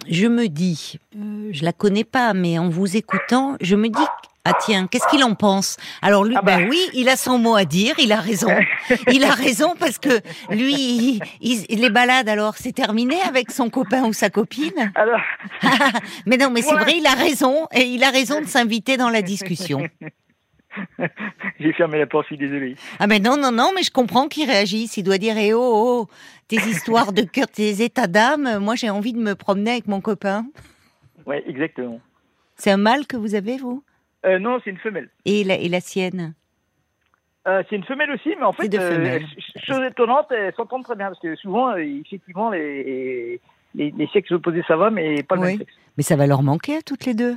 je 0.07 0.27
me 0.27 0.47
dis, 0.47 0.99
euh, 1.15 1.49
je 1.51 1.63
la 1.63 1.73
connais 1.73 2.03
pas, 2.03 2.33
mais 2.33 2.57
en 2.57 2.69
vous 2.69 2.97
écoutant, 2.97 3.55
je 3.61 3.75
me 3.75 3.89
dis 3.89 4.03
ah 4.43 4.53
tiens, 4.59 4.87
qu'est-ce 4.87 5.07
qu'il 5.07 5.23
en 5.23 5.35
pense? 5.35 5.77
Alors 6.01 6.23
lui, 6.23 6.35
ah 6.35 6.41
bah. 6.41 6.57
ben 6.57 6.67
oui, 6.67 6.79
il 6.93 7.09
a 7.09 7.15
son 7.15 7.37
mot 7.37 7.55
à 7.55 7.63
dire, 7.63 7.93
il 7.99 8.11
a 8.11 8.19
raison. 8.19 8.49
il 9.11 9.23
a 9.23 9.31
raison 9.31 9.75
parce 9.79 9.99
que 9.99 10.19
lui, 10.49 11.19
il, 11.41 11.65
les 11.69 11.89
balades 11.91 12.27
alors 12.27 12.55
c'est 12.57 12.71
terminé 12.71 13.21
avec 13.21 13.51
son 13.51 13.69
copain 13.69 14.03
ou 14.03 14.13
sa 14.13 14.31
copine? 14.31 14.91
Alors... 14.95 15.21
mais 16.25 16.37
non, 16.37 16.49
mais 16.49 16.63
c'est 16.63 16.73
vrai, 16.73 16.93
il 16.97 17.05
a 17.05 17.13
raison 17.13 17.67
et 17.71 17.81
il 17.81 18.03
a 18.03 18.09
raison 18.09 18.41
de 18.41 18.47
s'inviter 18.47 18.97
dans 18.97 19.09
la 19.09 19.21
discussion. 19.21 19.87
J'ai 21.59 21.73
fermé 21.73 21.99
la 21.99 22.07
porte, 22.07 22.25
je 22.25 22.35
suis 22.35 22.37
désolé. 22.37 22.75
Ah 22.97 23.05
mais 23.05 23.19
non, 23.19 23.37
non, 23.37 23.51
non, 23.51 23.71
mais 23.75 23.83
je 23.83 23.91
comprends 23.91 24.27
qu'il 24.27 24.49
réagisse. 24.49 24.97
Il 24.97 25.03
doit 25.03 25.19
dire, 25.19 25.37
eh 25.37 25.53
oh, 25.53 25.59
oh, 25.61 26.07
tes 26.47 26.55
histoires 26.55 27.13
de 27.13 27.21
cœur, 27.21 27.47
tes 27.47 27.83
états 27.83 28.07
d'âme, 28.07 28.57
moi 28.57 28.73
j'ai 28.73 28.89
envie 28.89 29.13
de 29.13 29.19
me 29.19 29.35
promener 29.35 29.71
avec 29.71 29.87
mon 29.87 30.01
copain. 30.01 30.45
Oui, 31.27 31.35
exactement. 31.45 31.99
C'est 32.55 32.71
un 32.71 32.77
mâle 32.77 33.05
que 33.05 33.17
vous 33.17 33.35
avez, 33.35 33.57
vous? 33.57 33.83
Euh, 34.25 34.39
Non, 34.39 34.59
c'est 34.63 34.69
une 34.69 34.77
femelle. 34.77 35.09
Et 35.25 35.43
la, 35.43 35.55
et 35.55 35.67
la 35.69 35.79
sienne 35.81 36.33
Euh, 37.47 37.63
c'est 37.69 37.75
une 37.75 37.83
femelle 37.83 38.11
aussi, 38.11 38.29
mais 38.37 38.43
en 38.45 38.53
fait, 38.53 38.71
euh, 38.75 39.19
chose 39.65 39.83
étonnante, 39.83 40.27
elles 40.31 40.53
s'entendent 40.55 40.83
très 40.83 40.95
bien 40.95 41.07
parce 41.07 41.19
que 41.19 41.35
souvent, 41.35 41.71
euh, 41.71 41.77
effectivement, 42.05 42.51
les, 42.51 43.39
les, 43.73 43.91
les 43.91 44.07
sexes 44.13 44.31
opposés 44.31 44.63
ça 44.67 44.75
va, 44.77 44.91
mais 44.91 45.23
pas 45.23 45.35
le 45.35 45.41
Oui. 45.41 45.47
même 45.49 45.57
sexe. 45.59 45.73
Mais 45.97 46.03
ça 46.03 46.15
va 46.15 46.27
leur 46.27 46.43
manquer 46.43 46.77
à 46.77 46.81
toutes 46.83 47.05
les 47.05 47.13
deux. 47.15 47.35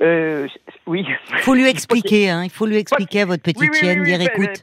Euh, 0.00 0.48
oui. 0.86 1.04
Il 1.32 1.38
faut 1.40 1.54
lui 1.54 1.68
expliquer, 1.74 2.30
hein, 2.30 2.42
il 2.44 2.50
faut 2.50 2.64
lui 2.66 2.76
expliquer 2.76 3.20
à 3.20 3.26
votre 3.26 3.42
petite 3.42 3.60
Oui, 3.60 3.68
oui, 3.70 3.78
chienne, 3.78 4.02
dire 4.02 4.20
écoute, 4.22 4.62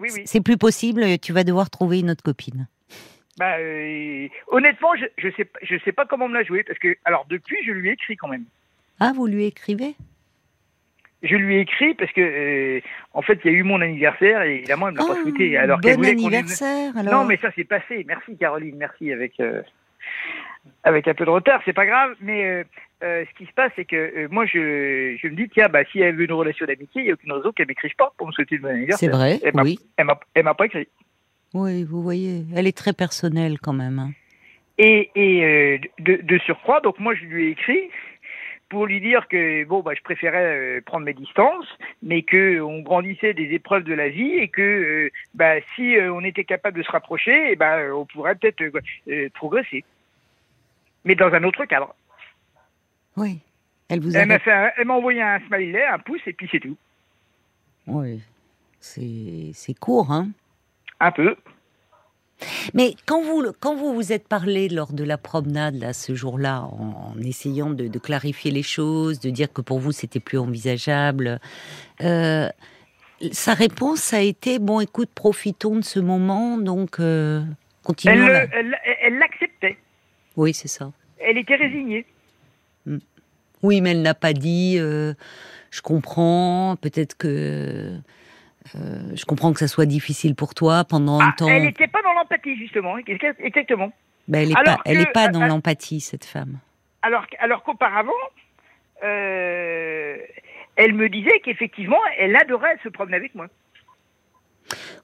oui, 0.00 0.08
oui. 0.14 0.22
c'est 0.24 0.40
plus 0.42 0.56
possible, 0.56 1.18
tu 1.18 1.32
vas 1.34 1.44
devoir 1.44 1.68
trouver 1.68 2.00
une 2.00 2.10
autre 2.10 2.22
copine. 2.24 2.66
Bah, 3.38 3.56
honnêtement, 4.48 4.96
je, 4.96 5.04
je 5.18 5.28
sais, 5.36 5.44
pas- 5.44 5.60
je 5.62 5.76
sais 5.84 5.92
pas 5.92 6.06
comment 6.06 6.26
me 6.26 6.34
la 6.34 6.42
jouer 6.42 6.62
parce 6.64 6.78
que, 6.78 6.96
alors, 7.04 7.26
depuis, 7.28 7.56
je 7.66 7.70
lui 7.72 7.90
ai 7.90 7.92
écrit 7.92 8.16
quand 8.16 8.28
même. 8.28 8.44
Ah, 8.98 9.12
vous 9.14 9.26
lui 9.26 9.44
écrivez? 9.44 9.94
Je 11.22 11.34
lui 11.34 11.56
ai 11.56 11.60
écrit 11.60 11.94
parce 11.94 12.12
que, 12.12 12.20
euh, 12.20 12.80
en 13.12 13.22
fait, 13.22 13.40
il 13.44 13.50
y 13.50 13.54
a 13.54 13.56
eu 13.58 13.64
mon 13.64 13.80
anniversaire 13.80 14.42
et 14.42 14.56
évidemment, 14.58 14.88
elle 14.88 14.94
me 14.94 14.98
l'a 14.98 15.04
pas 15.06 15.14
Ah, 15.18 15.22
souhaité. 15.22 15.56
Alors 15.56 15.80
qu'elle 15.80 15.96
Bon 15.96 16.02
voulait 16.02 16.14
qu'on 16.14 16.28
lui- 16.28 16.36
anniversaire 16.36 16.96
alors. 16.96 17.12
Non, 17.14 17.24
mais 17.24 17.36
ça 17.38 17.50
c'est 17.56 17.64
passé. 17.64 18.04
Merci 18.06 18.36
Caroline, 18.36 18.76
merci 18.76 19.12
avec 19.12 19.40
euh, 19.40 19.62
avec 20.84 21.08
un 21.08 21.14
peu 21.14 21.24
de 21.24 21.30
retard, 21.30 21.60
c'est 21.64 21.72
pas 21.72 21.86
grave. 21.86 22.14
Mais 22.20 22.64
euh, 23.02 23.24
ce 23.24 23.38
qui 23.38 23.46
se 23.46 23.52
passe, 23.52 23.72
c'est 23.76 23.84
que 23.84 24.26
moi 24.30 24.46
je, 24.46 25.16
je 25.20 25.28
me 25.28 25.34
dis 25.34 25.48
tiens, 25.48 25.68
bah 25.68 25.84
si 25.90 26.00
elle 26.00 26.14
veut 26.16 26.24
une 26.24 26.32
relation 26.32 26.66
d'amitié, 26.66 27.02
il 27.02 27.06
y 27.08 27.10
a 27.10 27.14
aucune 27.14 27.32
raison 27.32 27.52
qu'elle 27.52 27.66
m'écrive 27.68 27.94
pas 27.96 28.12
pour 28.16 28.26
me 28.26 28.32
souhaiter 28.32 28.56
le 28.56 28.62
bon 28.62 28.68
anniversaire. 28.68 29.10
C'est 29.10 29.16
vrai, 29.16 29.40
Elle 29.42 29.52
oui. 29.60 29.78
Elle 29.96 30.44
m'a 30.44 30.54
pas 30.54 30.66
écrit. 30.66 30.86
Oui, 31.54 31.82
vous 31.84 32.02
voyez, 32.02 32.42
elle 32.54 32.66
est 32.66 32.76
très 32.76 32.92
personnelle 32.92 33.58
quand 33.60 33.72
même. 33.72 33.98
hein. 33.98 34.10
Et, 34.80 35.10
et 35.16 35.80
de, 35.98 36.20
de 36.22 36.38
surcroît, 36.40 36.80
donc 36.80 37.00
moi 37.00 37.14
je 37.16 37.24
lui 37.24 37.46
ai 37.48 37.50
écrit 37.50 37.90
pour 38.68 38.86
lui 38.86 39.00
dire 39.00 39.28
que 39.28 39.64
bon 39.64 39.80
bah 39.80 39.92
je 39.96 40.02
préférais 40.02 40.78
euh, 40.78 40.80
prendre 40.84 41.04
mes 41.04 41.14
distances, 41.14 41.66
mais 42.02 42.22
que 42.22 42.60
on 42.60 42.80
grandissait 42.80 43.34
des 43.34 43.54
épreuves 43.54 43.84
de 43.84 43.94
la 43.94 44.08
vie 44.08 44.34
et 44.34 44.48
que 44.48 44.62
euh, 44.62 45.10
bah 45.34 45.60
si 45.74 45.96
euh, 45.96 46.12
on 46.12 46.22
était 46.22 46.44
capable 46.44 46.78
de 46.78 46.82
se 46.82 46.90
rapprocher, 46.90 47.52
et 47.52 47.56
bah 47.56 47.78
on 47.94 48.04
pourrait 48.06 48.34
peut-être 48.34 48.62
progresser, 49.34 49.84
mais 51.04 51.14
dans 51.14 51.32
un 51.32 51.42
autre 51.44 51.64
cadre. 51.64 51.94
Oui. 53.16 53.40
Elle 53.88 54.00
vous 54.00 54.14
Elle 54.14 54.28
m'a 54.28 54.94
envoyé 54.94 55.22
un 55.22 55.40
smiley, 55.46 55.84
un 55.84 55.98
pouce 55.98 56.20
et 56.26 56.34
puis 56.34 56.48
c'est 56.52 56.60
tout, 56.60 56.76
Oui. 57.86 58.20
C'est 58.80 59.74
court, 59.80 60.12
hein. 60.12 60.28
un 61.00 61.10
peu. 61.10 61.36
Mais 62.74 62.94
quand 63.06 63.22
vous 63.22 63.52
quand 63.60 63.74
vous 63.74 63.94
vous 63.94 64.12
êtes 64.12 64.28
parlé 64.28 64.68
lors 64.68 64.92
de 64.92 65.02
la 65.04 65.18
promenade 65.18 65.74
là 65.76 65.92
ce 65.92 66.14
jour-là, 66.14 66.62
en, 66.62 67.12
en 67.16 67.20
essayant 67.22 67.70
de, 67.70 67.88
de 67.88 67.98
clarifier 67.98 68.50
les 68.50 68.62
choses, 68.62 69.18
de 69.20 69.30
dire 69.30 69.52
que 69.52 69.60
pour 69.60 69.80
vous 69.80 69.92
c'était 69.92 70.20
plus 70.20 70.38
envisageable, 70.38 71.40
euh, 72.02 72.48
sa 73.32 73.54
réponse 73.54 74.12
a 74.14 74.20
été 74.20 74.60
bon, 74.60 74.78
écoute, 74.80 75.10
profitons 75.12 75.76
de 75.76 75.84
ce 75.84 75.98
moment, 75.98 76.58
donc 76.58 77.00
euh, 77.00 77.42
continuons. 77.82 78.28
Elle, 79.02 79.18
l'acceptait, 79.18 79.76
Oui, 80.36 80.54
c'est 80.54 80.68
ça. 80.68 80.92
elle 81.18 81.38
était 81.38 81.56
résignée. 81.56 82.06
Oui, 83.64 83.80
mais 83.80 83.90
elle 83.90 84.02
n'a 84.02 84.14
pas 84.14 84.32
dit. 84.32 84.76
euh, 84.78 85.14
je 85.72 85.82
comprends. 85.82 86.76
Peut-être 86.80 87.16
que 87.16 87.92
euh, 88.76 89.00
je 89.14 89.24
comprends 89.24 89.52
que 89.52 89.58
ça 89.58 89.66
soit 89.68 89.84
difficile 89.86 90.34
pour 90.36 90.54
toi 90.54 90.84
pendant 90.84 91.20
un 91.20 91.28
Ah, 91.30 91.34
temps. 91.36 91.48
elle 91.48 91.64
n'était 91.64 91.88
pas 91.88 92.00
dans 92.02 92.14
l'empathie 92.30 92.56
justement, 92.56 92.96
exactement. 92.98 93.92
Ben, 94.26 94.42
elle 94.42 94.52
est 94.52 94.56
Alors 94.56 94.76
pas. 94.76 94.82
Elle 94.84 94.98
que, 94.98 95.02
est 95.02 95.12
pas 95.12 95.28
dans 95.28 95.42
euh, 95.42 95.46
l'empathie 95.46 96.00
cette 96.00 96.24
femme. 96.24 96.58
Alors 97.02 97.62
qu'auparavant, 97.62 98.12
euh, 99.02 100.16
elle 100.76 100.94
me 100.94 101.08
disait 101.08 101.40
qu'effectivement, 101.40 102.00
elle 102.18 102.36
adorait 102.36 102.76
se 102.82 102.88
promener 102.88 103.16
avec 103.16 103.34
moi. 103.34 103.46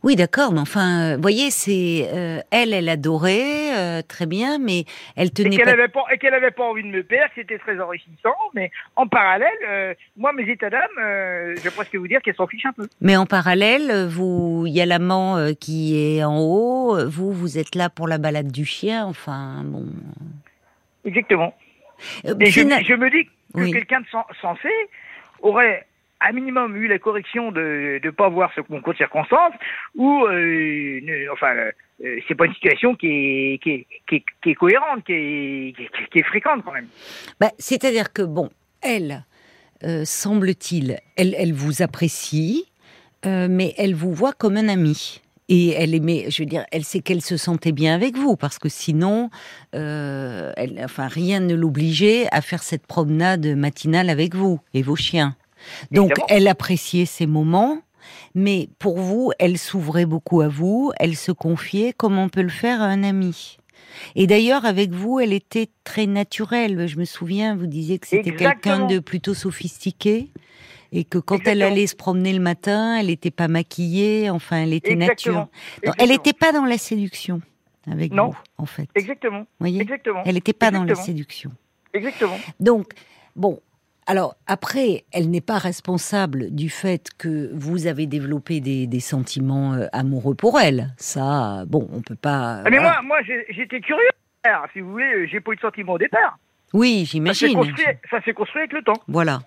Oui, 0.05 0.17
d'accord, 0.17 0.53
mais 0.53 0.61
enfin, 0.61 1.15
euh, 1.15 1.17
voyez, 1.19 1.51
c'est 1.51 2.11
euh, 2.13 2.39
elle, 2.51 2.75
elle 2.75 2.91
adorait 2.91 3.75
euh, 3.75 4.03
très 4.07 4.27
bien, 4.27 4.59
mais 4.59 4.85
elle 5.17 5.29
Et 5.29 5.31
tenait 5.31 5.57
qu'elle 5.57 5.65
pas. 5.65 5.71
n'avait 5.71 5.89
pas, 5.89 6.05
et 6.13 6.19
qu'elle 6.19 6.35
avait 6.35 6.51
pas 6.51 6.65
envie 6.65 6.83
de 6.83 6.89
me 6.89 7.03
perdre, 7.03 7.33
que 7.35 7.41
c'était 7.41 7.59
très 7.59 7.81
enrichissant. 7.81 8.35
Mais 8.55 8.71
en 8.97 9.07
parallèle, 9.07 9.49
euh, 9.67 9.95
moi, 10.19 10.35
mes 10.35 10.47
états 10.51 10.69
d'âme, 10.69 10.83
euh, 11.01 11.55
je 11.57 11.63
vais 11.63 11.71
presque 11.71 11.97
vous 11.97 12.07
dire 12.07 12.21
qu'elle 12.21 12.35
s'en 12.35 12.47
fiche 12.47 12.67
un 12.67 12.73
peu. 12.75 12.87
Mais 13.01 13.17
en 13.17 13.25
parallèle, 13.25 14.07
vous, 14.07 14.65
il 14.67 14.75
y 14.75 14.83
a 14.83 14.87
l'amant 14.87 15.39
euh, 15.39 15.53
qui 15.59 15.97
est 15.99 16.23
en 16.23 16.39
haut. 16.39 17.09
Vous, 17.09 17.33
vous 17.33 17.57
êtes 17.59 17.75
là 17.75 17.89
pour 17.89 18.07
la 18.07 18.19
balade 18.19 18.53
du 18.53 18.67
chien. 18.67 19.07
Enfin, 19.07 19.63
bon. 19.65 19.87
Exactement. 21.07 21.55
Et 22.25 22.47
je, 22.51 22.61
me 22.61 23.11
dis 23.11 23.25
que 23.25 23.31
Oui. 23.55 23.73
quelqu'un 23.73 24.01
de 24.01 24.07
sen- 24.13 24.23
sensé 24.43 24.69
aurait 25.41 25.87
à 26.27 26.33
minimum 26.33 26.77
eu 26.77 26.87
la 26.89 26.99
correction 26.99 27.53
de 27.53 28.01
ne 28.03 28.11
pas 28.11 28.29
voir 28.29 28.51
ce 28.57 28.61
concours 28.63 28.93
de 28.95 28.99
circonstances 28.99 29.53
ou 29.95 30.25
euh, 30.25 31.01
ne- 31.03 31.31
enfin 31.33 31.55
euh, 32.03 32.17
c'est 32.27 32.35
pas 32.35 32.47
une 32.47 32.55
situation 32.55 32.95
qui 32.95 33.07
est 33.09 33.59
qui 33.63 33.71
est, 34.11 34.25
qui 34.43 34.51
est, 34.51 34.55
cohérente 34.55 35.05
qui 35.05 35.13
est, 35.13 35.75
qui 36.13 36.19
est- 36.19 36.23
fréquente 36.25 36.63
quand 36.65 36.73
même 36.73 36.89
Bah, 37.41 37.51
C'est-à-dire 37.59 38.13
que, 38.13 38.23
bon, 38.23 38.51
elle, 38.83 39.25
euh, 39.85 40.05
semble-t-il, 40.05 40.99
elle, 41.17 41.35
elle 41.39 41.53
vous 41.53 41.83
apprécie, 41.83 42.65
euh, 43.27 43.47
mais 43.51 43.75
elle 43.77 43.95
vous 43.95 44.13
voit 44.13 44.33
comme 44.33 44.57
un 44.57 44.69
ami. 44.69 45.21
Et 45.51 45.73
elle 45.73 45.95
aimait, 45.95 46.31
je 46.31 46.43
veux 46.43 46.47
dire, 46.49 46.65
elle 46.73 46.85
sait 46.85 47.01
qu'elle 47.01 47.21
se 47.21 47.37
sentait 47.37 47.73
bien 47.73 47.95
avec 47.95 48.17
vous, 48.17 48.35
parce 48.35 48.59
que 48.59 48.71
sinon, 48.71 49.29
euh, 49.75 50.53
elle, 50.57 50.81
enfin, 50.83 51.07
rien 51.07 51.41
ne 51.41 51.55
l'obligeait 51.55 52.27
à 52.33 52.41
faire 52.41 52.63
cette 52.63 52.87
promenade 52.87 53.47
matinale 53.55 54.09
avec 54.09 54.35
vous 54.35 54.59
et 54.73 54.81
vos 54.83 54.97
chiens. 54.97 55.37
Donc, 55.91 56.11
Évidemment. 56.11 56.27
elle 56.31 56.49
appréciait 56.49 57.07
ces 57.07 57.27
moments, 57.27 57.79
mais 58.35 58.69
pour 58.79 58.99
vous, 58.99 59.33
elle 59.39 59.59
s'ouvrait 59.59 60.07
beaucoup 60.07 60.41
à 60.41 60.49
vous, 60.49 60.93
elle 60.99 61.17
se 61.17 61.33
confiait 61.33 61.93
comme 61.93 62.19
on 62.19 62.29
peut 62.29 62.43
le 62.43 62.49
faire 62.49 62.81
à 62.83 62.87
un 62.87 63.03
ami. 63.03 63.59
Et 64.17 64.27
d'ailleurs, 64.27 64.65
avec 64.65 64.91
vous, 64.91 65.21
elle 65.21 65.33
était 65.33 65.69
très 65.85 66.07
naturelle. 66.07 66.87
Je 66.89 66.99
me 66.99 67.05
souviens, 67.05 67.55
vous 67.55 67.67
disiez 67.67 67.99
que 67.99 68.07
c'était 68.09 68.35
quelqu'un 68.35 68.87
de 68.87 68.99
plutôt 68.99 69.35
sophistiqué. 69.35 70.31
Et 70.97 71.03
que 71.03 71.19
quand 71.19 71.41
elle 71.49 71.63
allait 71.63 71.89
se 71.89 71.97
promener 71.97 72.33
le 72.33 72.39
matin, 72.39 72.97
elle 72.97 73.07
n'était 73.07 73.33
pas 73.33 73.49
maquillée, 73.49 74.31
enfin, 74.31 74.59
elle 74.59 74.73
était 74.73 74.95
nature. 74.95 75.33
Exactement. 75.33 75.51
Non, 75.87 75.93
elle 75.99 76.09
n'était 76.11 76.33
pas 76.33 76.53
dans 76.53 76.65
la 76.65 76.79
séduction 76.79 77.41
avec 77.91 78.13
Non. 78.13 78.29
vous, 78.29 78.39
en 78.59 78.67
fait. 78.67 78.89
exactement 78.95 79.45
voyez? 79.59 79.81
Exactement 79.81 80.23
Elle 80.25 80.35
n'était 80.37 80.53
pas 80.53 80.71
dans 80.71 80.85
la 80.85 80.95
séduction. 80.95 81.51
exactement 81.93 82.39
Donc, 82.61 82.93
bon, 83.35 83.59
alors 84.07 84.37
après, 84.47 85.05
elle 85.13 85.31
n'est 85.31 85.41
pas 85.41 85.59
responsable 85.59 86.51
du 86.51 86.69
fait 86.71 87.09
que 87.19 87.51
vous 87.55 87.87
avez 87.87 88.07
développé 88.07 88.61
des, 88.61 88.87
des 88.87 89.01
sentiments 89.01 89.75
euh, 89.75 89.87
amoureux 89.93 90.35
pour 90.35 90.61
elle. 90.61 90.95
Ça, 90.99 91.65
bon, 91.67 91.89
on 91.93 92.01
peut 92.03 92.17
pas. 92.17 92.63
Ah, 92.65 92.71
mais 92.71 92.79
voilà. 92.79 93.01
moi 93.03 93.19
moi 93.27 93.37
j'étais 93.51 93.81
curieux 93.81 94.03
si 94.75 94.81
vous 94.81 94.91
voulez 94.91 95.27
j'ai 95.29 95.41
pas 95.41 95.53
eu 95.53 95.57
de 95.57 95.61
sentiment 95.61 95.95
au 95.95 95.99
départ 95.99 96.39
Oui, 96.75 97.01
ça 97.01 97.05
s'est 97.07 97.11
j'imagine. 97.13 97.55
construit 97.55 97.85
ça 98.11 98.23
s'est 98.23 98.35
construit 98.35 98.61
avec 98.61 98.73
le 98.75 98.83
temps 98.83 99.01
Voilà. 99.09 99.41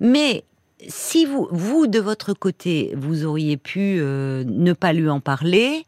Mais 0.00 0.44
si 0.86 1.24
vous, 1.26 1.48
vous 1.50 1.86
de 1.86 1.98
votre 1.98 2.34
côté, 2.34 2.92
vous 2.96 3.24
auriez 3.24 3.56
pu 3.56 3.96
euh, 3.98 4.44
ne 4.46 4.72
pas 4.72 4.92
lui 4.92 5.08
en 5.08 5.20
parler, 5.20 5.86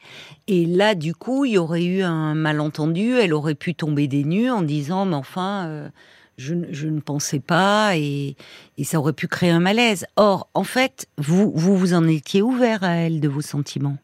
et 0.48 0.64
là, 0.64 0.94
du 0.94 1.14
coup, 1.14 1.44
il 1.44 1.52
y 1.52 1.58
aurait 1.58 1.84
eu 1.84 2.02
un 2.02 2.34
malentendu, 2.34 3.14
elle 3.14 3.34
aurait 3.34 3.54
pu 3.56 3.74
tomber 3.74 4.08
des 4.08 4.24
nues 4.24 4.50
en 4.50 4.62
disant, 4.62 5.04
mais 5.04 5.16
enfin, 5.16 5.66
euh, 5.68 5.88
je, 6.38 6.54
ne- 6.54 6.72
je 6.72 6.88
ne 6.88 7.00
pensais 7.00 7.40
pas, 7.40 7.96
et, 7.96 8.36
et 8.78 8.84
ça 8.84 8.98
aurait 8.98 9.12
pu 9.12 9.26
créer 9.28 9.50
un 9.50 9.60
malaise. 9.60 10.06
Or, 10.16 10.48
en 10.54 10.64
fait, 10.64 11.08
vous, 11.18 11.50
vous 11.54 11.76
vous 11.76 11.94
en 11.94 12.06
étiez 12.08 12.42
ouvert 12.42 12.84
à 12.84 12.94
elle 12.96 13.20
de 13.20 13.28
vos 13.28 13.40
sentiments. 13.42 13.96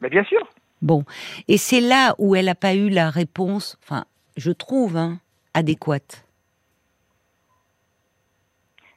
mais 0.00 0.08
bien 0.08 0.24
sûr 0.24 0.40
Bon, 0.80 1.04
et 1.46 1.58
c'est 1.58 1.80
là 1.80 2.14
où 2.18 2.34
elle 2.34 2.46
n'a 2.46 2.56
pas 2.56 2.74
eu 2.74 2.88
la 2.88 3.08
réponse, 3.10 3.78
enfin, 3.84 4.04
je 4.36 4.50
trouve, 4.50 4.96
hein, 4.96 5.20
adéquate. 5.54 6.24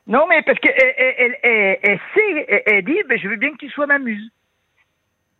non 0.07 0.25
mais 0.27 0.41
parce 0.43 0.59
qu'elle 0.59 0.73
elle, 0.77 1.15
elle, 1.17 1.37
elle, 1.43 1.79
elle 1.83 1.99
sait 2.13 2.63
elle, 2.67 2.85
dit 2.85 2.97
ben, 3.09 3.17
je 3.19 3.27
veux 3.27 3.37
bien 3.37 3.51
que 3.51 3.57
tu 3.57 3.69
sois 3.69 3.87
ma 3.87 3.99
muse 3.99 4.31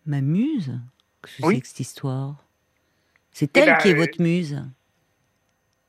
Ma 0.08 0.22
muse? 0.22 0.80
Qu'est-ce 1.24 1.38
que 1.42 1.46
Oui. 1.48 1.56
c'est 1.56 1.62
que 1.62 1.68
cette 1.68 1.80
histoire? 1.80 2.36
C'est 3.32 3.58
Eh 3.58 3.60
elle 3.62 3.66
ben, 3.66 3.78
qui 3.78 3.90
est 3.90 3.94
euh, 3.94 3.98
votre 3.98 4.22
muse. 4.22 4.64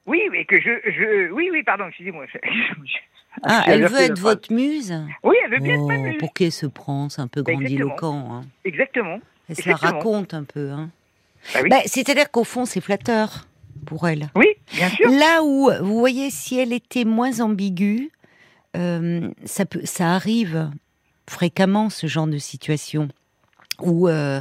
Oui, 0.06 0.22
mais 0.30 0.44
que 0.44 0.60
je, 0.60 0.70
je, 0.90 1.32
oui, 1.32 1.48
oui, 1.52 1.62
pardon, 1.62 1.86
excusez-moi. 1.88 2.26
Ah, 3.42 3.64
elle 3.66 3.86
veut 3.86 4.00
être 4.00 4.18
votre 4.18 4.50
muse 4.50 4.98
Oui, 5.22 5.36
elle 5.44 5.50
veut 5.50 5.58
bien 5.58 5.74
être 5.74 5.82
Oh, 5.82 5.88
ma 5.88 5.98
muse. 5.98 6.16
Pour 6.18 6.32
qui 6.32 6.50
se 6.50 6.64
prend 6.64 7.10
C'est 7.10 7.20
un 7.20 7.28
peu 7.28 7.40
Exactement. 7.40 7.58
grandiloquent. 7.60 8.32
Hein. 8.32 8.44
Exactement. 8.64 9.20
Elle 9.50 9.56
se 9.56 9.68
la 9.68 9.76
raconte 9.76 10.32
un 10.32 10.44
peu. 10.44 10.70
Hein. 10.70 10.88
Bah 11.52 11.60
oui. 11.62 11.68
Bah, 11.68 11.76
C'est-à-dire 11.84 12.30
qu'au 12.30 12.44
fond, 12.44 12.64
c'est 12.64 12.80
flatteur 12.80 13.46
pour 13.84 14.08
elle. 14.08 14.30
Oui, 14.34 14.46
bien 14.72 14.88
sûr. 14.88 15.10
Là 15.10 15.42
où, 15.42 15.70
vous 15.82 15.98
voyez, 15.98 16.30
si 16.30 16.58
elle 16.58 16.72
était 16.72 17.04
moins 17.04 17.40
ambiguë, 17.40 18.10
euh, 18.74 19.28
ça, 19.44 19.66
peut, 19.66 19.82
ça 19.84 20.14
arrive 20.14 20.70
fréquemment, 21.28 21.90
ce 21.90 22.06
genre 22.06 22.26
de 22.26 22.38
situation, 22.38 23.08
où, 23.80 24.08
euh, 24.08 24.40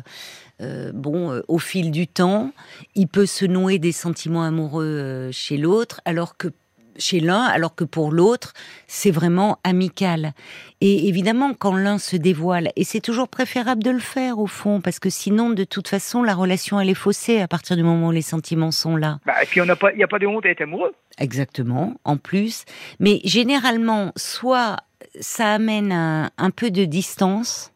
euh, 0.61 0.91
bon, 0.93 1.31
euh, 1.31 1.41
au 1.47 1.59
fil 1.59 1.91
du 1.91 2.07
temps, 2.07 2.51
il 2.95 3.07
peut 3.07 3.25
se 3.25 3.45
nouer 3.45 3.79
des 3.79 3.91
sentiments 3.91 4.43
amoureux 4.43 4.85
euh, 4.85 5.31
chez 5.31 5.57
l'autre, 5.57 6.01
alors 6.05 6.37
que 6.37 6.49
chez 6.97 7.19
l'un, 7.19 7.43
alors 7.43 7.75
que 7.75 7.83
pour 7.83 8.11
l'autre, 8.11 8.53
c'est 8.87 9.11
vraiment 9.11 9.59
amical. 9.65 10.31
Et 10.79 11.09
évidemment, 11.09 11.53
quand 11.53 11.75
l'un 11.75 11.97
se 11.97 12.15
dévoile, 12.15 12.71
et 12.77 12.85
c'est 12.85 13.01
toujours 13.01 13.27
préférable 13.27 13.83
de 13.83 13.91
le 13.91 13.99
faire 13.99 14.39
au 14.39 14.47
fond, 14.47 14.79
parce 14.79 14.99
que 14.99 15.09
sinon, 15.09 15.49
de 15.49 15.65
toute 15.65 15.89
façon, 15.89 16.23
la 16.23 16.33
relation 16.33 16.79
elle 16.79 16.89
est 16.89 16.93
faussée 16.93 17.41
à 17.41 17.49
partir 17.49 17.75
du 17.75 17.83
moment 17.83 18.07
où 18.07 18.11
les 18.11 18.21
sentiments 18.21 18.71
sont 18.71 18.95
là. 18.95 19.19
Bah, 19.25 19.43
et 19.43 19.45
puis 19.45 19.59
il 19.59 19.63
n'y 19.65 20.03
a 20.03 20.07
pas 20.07 20.19
de 20.19 20.27
honte 20.27 20.45
à 20.45 20.49
être 20.49 20.61
amoureux. 20.61 20.93
Exactement, 21.17 21.95
en 22.05 22.17
plus. 22.17 22.63
Mais 22.99 23.19
généralement, 23.23 24.11
soit 24.15 24.77
ça 25.19 25.53
amène 25.53 25.91
un, 25.91 26.29
un 26.37 26.49
peu 26.49 26.71
de 26.71 26.85
distance. 26.85 27.71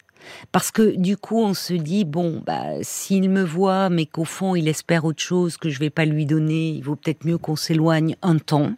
Parce 0.51 0.71
que 0.71 0.95
du 0.95 1.17
coup, 1.17 1.39
on 1.39 1.53
se 1.53 1.73
dit 1.73 2.05
bon, 2.05 2.41
bah, 2.45 2.81
s'il 2.81 3.29
me 3.29 3.43
voit, 3.43 3.89
mais 3.89 4.05
qu'au 4.05 4.25
fond, 4.25 4.55
il 4.55 4.67
espère 4.67 5.05
autre 5.05 5.21
chose 5.21 5.57
que 5.57 5.69
je 5.69 5.79
vais 5.79 5.89
pas 5.89 6.05
lui 6.05 6.25
donner, 6.25 6.69
il 6.69 6.83
vaut 6.83 6.95
peut-être 6.95 7.25
mieux 7.25 7.37
qu'on 7.37 7.55
s'éloigne 7.55 8.15
un 8.21 8.37
temps 8.37 8.73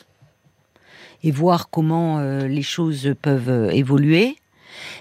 et 1.24 1.32
voir 1.32 1.70
comment 1.70 2.20
euh, 2.20 2.48
les 2.48 2.64
choses 2.64 3.14
peuvent 3.22 3.50
euh, 3.50 3.70
évoluer. 3.70 4.38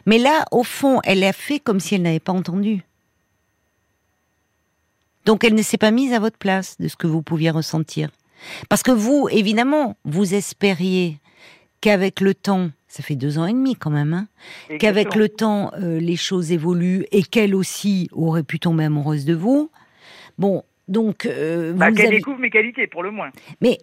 Mais 0.07 0.19
là, 0.19 0.45
au 0.51 0.63
fond, 0.63 1.01
elle 1.05 1.25
a 1.25 1.33
fait 1.33 1.61
comme 1.61 1.81
si 1.81 1.95
elle 1.95 2.03
n'avait 2.03 2.21
pas 2.21 2.33
entendu. 2.33 2.85
Donc 5.25 5.45
elle 5.45 5.55
ne 5.55 5.63
s'est 5.63 5.79
pas 5.79 5.91
mise 5.91 6.13
à 6.13 6.19
votre 6.19 6.39
place 6.39 6.77
de 6.79 6.89
ce 6.89 6.97
que 6.97 7.07
vous 7.07 7.23
pouviez 7.23 7.51
ressentir. 7.51 8.11
Parce 8.69 8.83
que 8.83 8.91
vous, 8.91 9.29
évidemment, 9.31 9.97
vous 10.05 10.35
espériez 10.35 11.19
qu'avec 11.81 12.21
le 12.21 12.35
temps, 12.35 12.71
ça 12.91 13.05
fait 13.05 13.15
deux 13.15 13.39
ans 13.39 13.47
et 13.47 13.53
demi 13.53 13.77
quand 13.77 13.91
même, 13.91 14.13
hein, 14.13 14.27
qu'avec 14.79 15.15
le 15.15 15.29
temps, 15.29 15.71
euh, 15.81 16.01
les 16.01 16.17
choses 16.17 16.51
évoluent 16.51 17.07
et 17.13 17.23
qu'elle 17.23 17.55
aussi 17.55 18.09
aurait 18.11 18.43
pu 18.43 18.59
tomber 18.59 18.85
amoureuse 18.85 19.25
de 19.25 19.35
vous. 19.35 19.71
Bon, 20.39 20.65
donc... 20.89 21.27
bah, 21.77 21.93
qu'elle 21.93 22.11
découvre 22.11 22.41
mes 22.41 22.51
qualités, 22.51 22.89
pour 22.89 23.05
le 23.05 23.13
moins. 23.13 23.31
Mais 23.61 23.79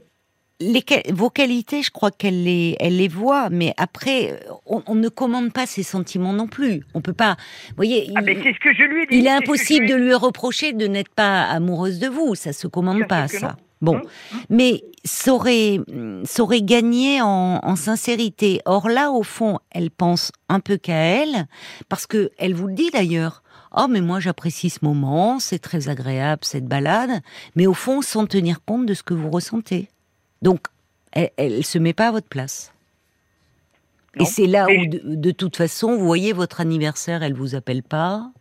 les, 0.60 0.84
vos 1.14 1.30
qualités, 1.30 1.84
je 1.84 1.92
crois 1.92 2.12
qu'elle 2.12 2.44
les, 2.44 2.76
elle 2.80 2.98
les 2.98 3.08
voit, 3.08 3.50
mais 3.50 3.74
après, 3.78 4.40
on, 4.66 4.96
ne 4.96 5.08
commande 5.08 5.54
pas 5.54 5.66
ses 5.66 5.84
sentiments 5.84 6.34
non 6.34 6.48
plus. 6.48 6.82
On 6.94 7.02
peut 7.02 7.14
pas. 7.14 7.38
Vous 7.70 7.76
voyez, 7.78 8.12
ah, 8.16 8.22
c'est 8.26 8.34
ce 8.36 8.60
que 8.60 8.74
je 8.74 8.84
lui 8.84 9.04
ai 9.04 9.06
dit. 9.06 9.18
Il 9.20 9.28
est 9.28 9.32
impossible 9.32 9.88
de 9.88 9.96
lui 9.96 10.14
reprocher 10.14 10.74
de 10.74 10.88
n'être 10.88 11.14
pas 11.14 11.44
amoureuse 11.44 12.00
de 12.00 12.08
vous. 12.08 12.36
Ça 12.36 12.54
se 12.54 12.68
commande 12.68 13.08
pas, 13.08 13.28
ça. 13.30 13.56
Bon, 13.82 13.96
hum, 13.96 14.02
hum. 14.34 14.40
mais 14.50 14.84
ça 15.04 15.34
aurait, 15.34 15.80
ça 16.24 16.44
aurait 16.44 16.62
gagné 16.62 17.22
en, 17.22 17.60
en, 17.64 17.76
sincérité. 17.76 18.62
Or 18.66 18.90
là, 18.90 19.12
au 19.12 19.24
fond, 19.24 19.60
elle 19.72 19.92
pense 19.92 20.32
un 20.50 20.60
peu 20.60 20.78
qu'à 20.78 20.96
elle, 20.96 21.48
parce 21.90 22.08
que 22.08 22.32
elle 22.38 22.54
vous 22.54 22.68
le 22.68 22.74
dit 22.74 22.90
d'ailleurs. 22.92 23.44
Oh, 23.76 23.88
mais 23.90 24.02
moi 24.02 24.20
j'apprécie 24.20 24.70
ce 24.70 24.80
moment, 24.84 25.40
c'est 25.40 25.60
très 25.60 25.90
agréable 25.90 26.44
cette 26.44 26.66
balade, 26.66 27.22
mais 27.56 27.68
au 27.68 27.74
fond 27.74 28.02
sans 28.02 28.26
tenir 28.26 28.64
compte 28.64 28.86
de 28.86 28.94
ce 28.94 29.04
que 29.04 29.14
vous 29.14 29.30
ressentez. 29.30 29.90
Donc, 30.42 30.62
elle, 31.12 31.58
ne 31.58 31.62
se 31.62 31.78
met 31.78 31.94
pas 31.94 32.08
à 32.08 32.12
votre 32.12 32.28
place. 32.28 32.74
Et 34.20 34.26
c'est 34.26 34.48
là 34.48 34.66
où, 34.66 34.86
de, 34.88 35.32
toute 35.32 35.58
façon, 35.58 35.96
vous 35.96 36.06
voyez, 36.06 36.34
votre 36.34 36.60
anniversaire, 36.60 37.22
elle 37.22 37.34
vous 37.34 37.56
appelle 37.56 37.84
pas. 37.84 38.32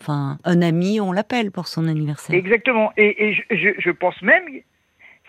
Enfin, 0.00 0.38
un 0.44 0.62
ami, 0.62 0.98
on 1.00 1.12
l'appelle 1.12 1.50
pour 1.50 1.68
son 1.68 1.86
anniversaire. 1.86 2.34
Exactement. 2.34 2.90
Et, 2.96 3.34
je, 3.50 3.90
pense 3.90 4.20
même, 4.22 4.44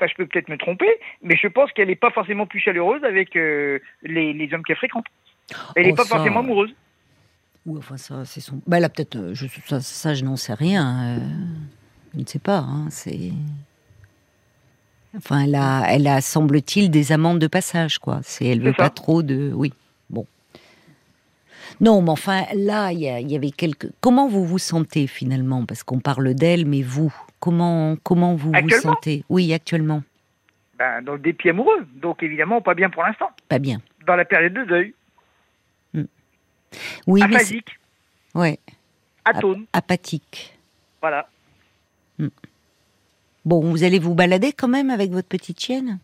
enfin, 0.01 0.12
je 0.12 0.15
peux 0.15 0.25
peut-être 0.25 0.50
me 0.50 0.58
tromper, 0.58 0.89
mais 1.22 1.36
je 1.36 1.48
pense 1.48 1.72
qu'elle 1.72 1.88
n'est 1.88 1.96
pas 1.96 2.12
forcément 2.12 2.48
plus 2.48 2.60
chaleureuse 2.60 3.03
avec 3.03 3.36
euh, 3.36 3.79
les, 4.03 4.50
hommes 4.53 4.63
qu'elle 4.63 4.77
fréquente. 4.77 5.05
Elle 5.75 5.86
n'est 5.86 5.91
oh, 5.91 5.96
pas 5.96 6.05
forcément 6.05 6.39
amoureuse. 6.39 6.74
Ou 7.65 7.77
enfin, 7.77 7.98
ça, 7.98 8.25
c'est 8.25 8.41
son. 8.41 8.62
Bah, 8.65 8.79
là, 8.79 8.89
peut-être, 8.89 9.17
euh, 9.17 9.79
ça, 9.81 10.13
je 10.13 10.24
n'en 10.24 10.36
sais 10.36 10.53
rien. 10.53 11.17
Euh, 11.17 11.20
je 12.15 12.20
ne 12.20 12.25
sais 12.25 12.39
pas. 12.39 12.60
Hein, 12.60 12.88
c'est. 12.89 13.31
Enfin, 15.15 15.41
elle 15.43 15.55
a, 15.55 15.86
elle 15.89 16.08
a 16.08 16.22
semble-t-il, 16.22 16.89
des 16.89 17.12
amendes 17.12 17.39
de 17.39 17.48
passage, 17.48 18.00
quoi. 18.00 18.22
C'est, 18.24 18.46
elle 18.46 18.62
veut 18.62 18.74
pas 18.74 18.89
trop 18.89 19.22
de, 19.22 19.51
oui. 19.53 19.74
Bon. 20.10 20.25
Non, 21.81 22.01
mais 22.01 22.10
enfin, 22.10 22.46
là, 22.55 22.91
il 22.91 23.00
y, 23.00 23.36
avait 23.36 23.51
quelques. 23.51 23.89
Comment 24.00 24.27
vous 24.27 24.46
vous 24.46 24.58
sentez 24.58 25.08
finalement? 25.08 25.65
Parce 25.65 25.84
qu'on 25.84 26.00
parle 26.00 26.34
d'elle, 26.34 26.65
mais 26.65 26.81
vous, 26.81 27.13
comment, 27.41 27.98
comment 28.03 28.36
vous 28.36 28.53
vous 28.53 28.69
sentez 28.69 29.25
Oui, 29.27 29.53
actuellement. 29.53 30.03
Ben, 30.79 31.01
dans 31.01 31.13
le 31.13 31.19
dépit 31.19 31.50
amoureux, 31.50 31.86
donc 31.95 32.24
évidemment 32.24 32.62
pas 32.62 32.74
bien 32.74 32.89
pour 32.89 33.03
l'instant. 33.03 33.29
Pas 33.50 33.60
bien. 33.60 33.81
Dans 34.07 34.15
la 34.15 34.24
période 34.24 34.53
de 34.53 34.63
deuil. 34.63 34.93
Hmm. 35.93 36.05
Oui, 37.06 37.21
Aphasique. 37.21 37.77
mais 38.34 38.41
ouais. 38.41 38.60
Atone. 39.25 39.65
apathique. 39.73 40.58
Voilà. 41.01 41.27
Hmm. 42.17 42.30
Bon, 43.43 43.60
vous 43.60 43.84
allez 43.84 43.99
vous 43.99 44.15
balader 44.15 44.54
quand 44.54 44.67
même 44.67 44.89
avec 44.89 45.12
votre 45.12 45.27
petite 45.27 45.60
chienne? 45.60 45.99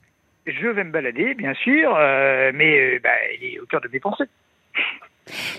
Je 0.46 0.68
vais 0.68 0.84
me 0.84 0.92
balader, 0.92 1.34
bien 1.34 1.54
sûr, 1.54 1.96
euh, 1.96 2.52
mais 2.54 2.96
euh, 2.96 3.00
bah, 3.04 3.10
elle 3.34 3.44
est 3.44 3.60
au 3.60 3.66
cœur 3.66 3.82
de 3.82 3.90
mes 3.90 4.00
pensées. 4.00 4.26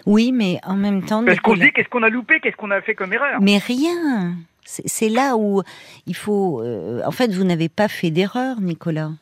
Oui, 0.07 0.33
mais 0.33 0.59
en 0.65 0.77
même 0.77 1.05
temps... 1.05 1.25
Parce 1.25 1.41
qu'on 1.41 1.57
se 1.57 1.61
dit, 1.61 1.73
qu'est-ce 1.73 1.89
qu'on 1.89 2.03
a 2.03 2.09
loupé, 2.09 2.41
qu'est-ce 2.41 2.57
qu'on 2.57 2.71
a 2.71 2.81
fait 2.81 2.95
comme 2.95 3.13
erreur? 3.13 3.41
Mais 3.41 3.59
rien 3.59 4.37
C'est 4.71 5.09
là 5.09 5.37
où 5.37 5.63
il 6.07 6.15
faut... 6.15 6.63
Euh, 6.63 7.01
en 7.07 7.11
fait, 7.11 7.33
vous 7.33 7.45
n'avez 7.45 7.71
pas 7.71 7.89
fait 7.89 8.11
d'erreur, 8.11 8.61
Nicolas. 8.61 9.13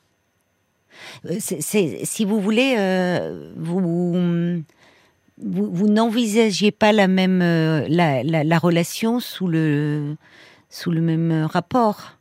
C'est, 1.39 1.61
si 1.61 2.25
vous 2.25 2.41
voulez, 2.41 2.75
vous, 3.57 4.63
vous, 5.39 5.89
n'envisagiez 5.89 6.73
pas 6.73 6.93
la 6.93 7.07
même 7.07 7.41
la, 7.41 8.23
la, 8.23 8.59
relation 8.59 9.21
sous 9.21 9.47
le 9.47 10.17
sous 10.71 10.91
le 10.91 11.03
même 11.03 11.45
rapport. 11.45 12.17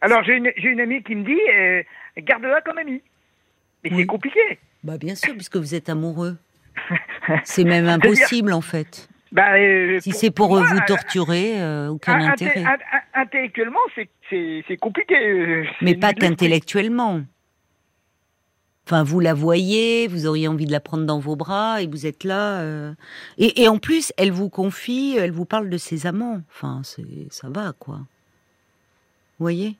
Alors 0.00 0.22
j'ai 0.24 0.36
une, 0.36 0.50
une, 0.56 0.80
amie 0.80 1.02
qui 1.02 1.14
me 1.14 1.24
dit 1.24 1.40
euh, 1.54 1.82
garde-la 2.22 2.60
comme 2.62 2.78
amie. 2.78 3.02
Mais 3.84 3.90
c'est 3.94 4.06
compliqué. 4.06 4.40
Bah 4.82 4.96
bien 4.98 5.14
sûr, 5.14 5.34
puisque 5.34 5.56
vous 5.56 5.74
êtes 5.74 5.88
amoureux. 5.88 6.36
c'est 7.44 7.64
même 7.64 7.86
impossible 7.86 8.52
en 8.52 8.60
fait. 8.60 9.08
Bah, 9.32 9.54
euh, 9.56 10.00
si 10.00 10.12
c'est 10.12 10.30
pour, 10.30 10.56
vous 10.56 10.80
torturer, 10.86 11.60
euh, 11.60 11.88
aucun 11.88 12.20
intérêt. 12.20 12.64
Intellectuellement, 13.14 13.78
c'est 14.28 14.76
compliqué. 14.80 15.64
Mais 15.80 15.94
pas 15.94 16.12
qu'intellectuellement. 16.12 17.22
Enfin, 18.86 19.04
vous 19.04 19.20
la 19.20 19.34
voyez, 19.34 20.08
vous 20.08 20.26
auriez 20.26 20.48
envie 20.48 20.66
de 20.66 20.72
la 20.72 20.80
prendre 20.80 21.04
dans 21.04 21.20
vos 21.20 21.36
bras 21.36 21.80
et 21.80 21.86
vous 21.86 22.06
êtes 22.06 22.24
là. 22.24 22.92
Et, 23.38 23.62
et, 23.62 23.68
en 23.68 23.78
plus, 23.78 24.12
elle 24.16 24.32
vous 24.32 24.48
confie, 24.48 25.16
elle 25.16 25.30
vous 25.30 25.44
parle 25.44 25.70
de 25.70 25.78
ses 25.78 26.06
amants. 26.06 26.40
Enfin, 26.50 26.82
ça 27.30 27.48
va, 27.48 27.72
quoi. 27.78 27.96
Vous 29.38 29.44
voyez? 29.44 29.76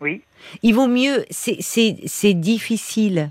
Oui. 0.00 0.22
Il 0.62 0.74
vaut 0.74 0.86
mieux, 0.86 1.24
c'est 1.30 2.34
difficile, 2.34 3.30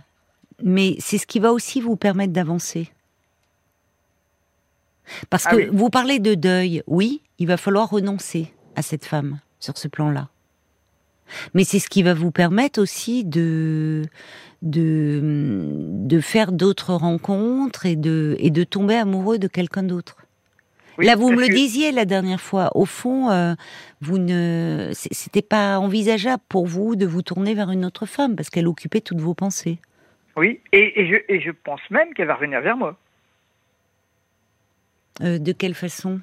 mais 0.61 0.95
c'est 0.99 1.17
ce 1.17 1.27
qui 1.27 1.39
va 1.39 1.53
aussi 1.53 1.81
vous 1.81 1.95
permettre 1.95 2.33
d'avancer. 2.33 2.89
Parce 5.29 5.45
ah 5.47 5.51
que 5.55 5.69
vous 5.71 5.89
parlez 5.89 6.19
de 6.19 6.33
deuil, 6.35 6.83
oui, 6.87 7.21
il 7.39 7.47
va 7.47 7.57
falloir 7.57 7.89
renoncer 7.89 8.53
à 8.75 8.81
cette 8.81 9.05
femme 9.05 9.39
sur 9.59 9.77
ce 9.77 9.87
plan-là. 9.87 10.29
Mais 11.53 11.63
c'est 11.63 11.79
ce 11.79 11.89
qui 11.89 12.03
va 12.03 12.13
vous 12.13 12.31
permettre 12.31 12.81
aussi 12.81 13.23
de, 13.23 14.03
de, 14.61 15.19
de 15.23 16.19
faire 16.19 16.51
d'autres 16.51 16.93
rencontres 16.93 17.85
et 17.85 17.95
de, 17.95 18.35
et 18.39 18.49
de 18.49 18.63
tomber 18.63 18.95
amoureux 18.95 19.39
de 19.39 19.47
quelqu'un 19.47 19.83
d'autre. 19.83 20.17
Là, 20.99 21.15
vous 21.15 21.31
me 21.31 21.41
le 21.41 21.47
disiez 21.47 21.91
la 21.91 22.05
dernière 22.05 22.41
fois. 22.41 22.69
Au 22.75 22.85
fond, 22.85 23.31
euh, 23.31 23.55
vous 24.01 24.19
ne, 24.19 24.91
c'était 24.93 25.41
pas 25.41 25.79
envisageable 25.79 26.43
pour 26.49 26.67
vous 26.67 26.95
de 26.95 27.05
vous 27.05 27.21
tourner 27.21 27.55
vers 27.55 27.71
une 27.71 27.85
autre 27.85 28.05
femme 28.05 28.35
parce 28.35 28.49
qu'elle 28.49 28.67
occupait 28.67 29.01
toutes 29.01 29.19
vos 29.19 29.33
pensées. 29.33 29.79
Oui, 30.35 30.59
et, 30.71 31.07
je, 31.07 31.33
et 31.33 31.41
je, 31.41 31.51
pense 31.51 31.81
même 31.89 32.13
qu'elle 32.13 32.27
va 32.27 32.35
revenir 32.35 32.61
vers 32.61 32.77
moi. 32.77 32.97
Euh, 35.21 35.37
de 35.37 35.51
quelle 35.51 35.75
façon? 35.75 36.19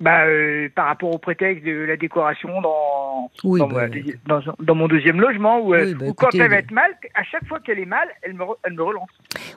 Bah, 0.00 0.24
euh, 0.24 0.68
par 0.74 0.86
rapport 0.86 1.14
au 1.14 1.18
prétexte 1.18 1.64
de 1.64 1.72
la 1.72 1.96
décoration 1.96 2.60
dans, 2.62 3.30
bah, 3.44 3.86
dans, 4.26 4.40
dans, 4.58 4.74
mon 4.74 4.88
deuxième 4.88 5.20
logement, 5.20 5.60
où, 5.60 5.72
bah, 5.72 5.84
quand 6.16 6.34
elle 6.34 6.48
va 6.48 6.56
être 6.56 6.70
mal, 6.70 6.96
à 7.14 7.22
chaque 7.22 7.46
fois 7.46 7.60
qu'elle 7.60 7.78
est 7.78 7.86
mal, 7.86 8.08
elle 8.22 8.32
me, 8.32 8.44
elle 8.64 8.72
me 8.72 8.82
relance. 8.82 9.10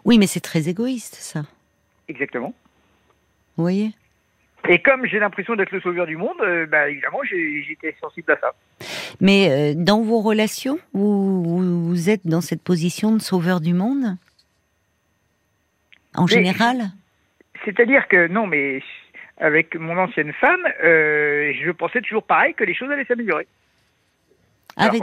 Oui, 0.03 0.17
mais 0.17 0.27
c'est 0.27 0.41
très 0.41 0.67
égoïste, 0.67 1.15
ça. 1.15 1.43
Exactement. 2.09 2.53
Vous 3.55 3.63
voyez? 3.63 3.93
Et 4.69 4.81
comme 4.81 5.05
j'ai 5.05 5.19
l'impression 5.19 5.55
d'être 5.55 5.71
le 5.71 5.81
sauveur 5.81 6.05
du 6.05 6.15
monde, 6.15 6.39
euh, 6.41 6.65
bah, 6.65 6.89
évidemment, 6.89 7.19
j'étais 7.23 7.95
sensible 7.99 8.31
à 8.31 8.39
ça. 8.39 8.53
Mais 9.19 9.49
euh, 9.49 9.73
dans 9.75 10.01
vos 10.01 10.21
relations, 10.21 10.79
vous, 10.93 11.87
vous, 11.87 12.09
êtes 12.09 12.25
dans 12.25 12.41
cette 12.41 12.61
position 12.61 13.13
de 13.13 13.21
sauveur 13.21 13.59
du 13.59 13.73
monde? 13.73 14.17
En 16.15 16.27
général? 16.27 16.91
C'est-à-dire 17.65 18.07
que, 18.07 18.27
non, 18.27 18.47
mais 18.47 18.81
avec 19.37 19.75
mon 19.75 19.97
ancienne 19.97 20.33
femme, 20.33 20.61
euh, 20.83 21.53
je 21.63 21.71
pensais 21.71 22.01
toujours 22.01 22.23
pareil, 22.23 22.53
que 22.53 22.63
les 22.63 22.73
choses 22.73 22.89
allaient 22.91 23.05
s'améliorer. 23.05 23.47
Avec 24.77 25.01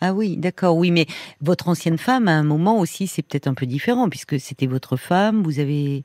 Ah 0.00 0.12
oui, 0.12 0.36
d'accord, 0.36 0.76
oui, 0.76 0.90
mais 0.90 1.06
votre 1.40 1.68
ancienne 1.68 1.98
femme, 1.98 2.28
à 2.28 2.32
un 2.32 2.42
moment 2.42 2.78
aussi, 2.78 3.06
c'est 3.06 3.22
peut-être 3.22 3.46
un 3.46 3.54
peu 3.54 3.66
différent, 3.66 4.08
puisque 4.08 4.38
c'était 4.38 4.66
votre 4.66 4.96
femme, 4.96 5.42
vous 5.42 5.60
avez 5.60 6.04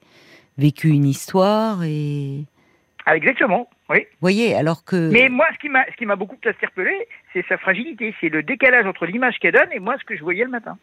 vécu 0.58 0.89
une 0.89 1.05
histoire 1.05 1.84
et... 1.84 2.45
Ah, 3.05 3.15
exactement. 3.15 3.67
Oui. 3.89 4.05
voyez, 4.21 4.53
alors 4.53 4.86
que. 4.86 5.10
Mais 5.10 5.29
moi, 5.29 5.47
ce 5.53 5.58
qui 5.58 5.69
m'a, 5.69 5.84
ce 5.89 5.95
qui 5.95 6.05
m'a 6.05 6.15
beaucoup 6.15 6.38
interpellé, 6.45 7.08
c'est 7.34 7.43
sa 7.47 7.58
fragilité, 7.58 8.13
c'est 8.21 8.29
le 8.29 8.43
décalage 8.43 8.86
entre 8.86 9.08
l'image 9.08 9.39
qu'elle 9.39 9.53
donne 9.53 9.71
et 9.71 9.79
moi 9.79 9.95
ce 9.99 10.05
que 10.05 10.15
je 10.15 10.21
voyais 10.21 10.43
le 10.43 10.51
matin. 10.51 10.77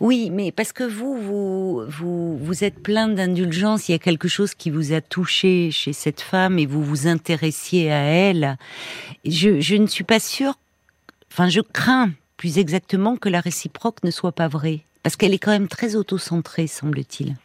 Oui, 0.00 0.30
mais 0.30 0.52
parce 0.52 0.72
que 0.72 0.84
vous, 0.84 1.16
vous, 1.88 2.36
vous, 2.36 2.64
êtes 2.64 2.82
plein 2.82 3.08
d'indulgence. 3.08 3.88
Il 3.88 3.92
y 3.92 3.94
a 3.94 3.98
quelque 3.98 4.28
chose 4.28 4.54
qui 4.54 4.70
vous 4.70 4.92
a 4.92 5.00
touché 5.00 5.70
chez 5.70 5.92
cette 5.92 6.20
femme 6.20 6.58
et 6.58 6.66
vous 6.66 6.82
vous 6.82 7.06
intéressiez 7.06 7.90
à 7.92 7.98
elle. 7.98 8.56
Je, 9.24 9.60
je 9.60 9.76
ne 9.76 9.86
suis 9.86 10.04
pas 10.04 10.20
sûre. 10.20 10.54
Enfin, 11.32 11.48
je 11.48 11.60
crains 11.60 12.10
plus 12.36 12.58
exactement 12.58 13.16
que 13.16 13.28
la 13.28 13.40
réciproque 13.40 14.02
ne 14.02 14.10
soit 14.10 14.32
pas 14.32 14.48
vraie, 14.48 14.80
parce 15.02 15.16
qu'elle 15.16 15.34
est 15.34 15.38
quand 15.38 15.50
même 15.50 15.68
très 15.68 15.94
autocentrée, 15.94 16.66
semble-t-il. 16.66 17.36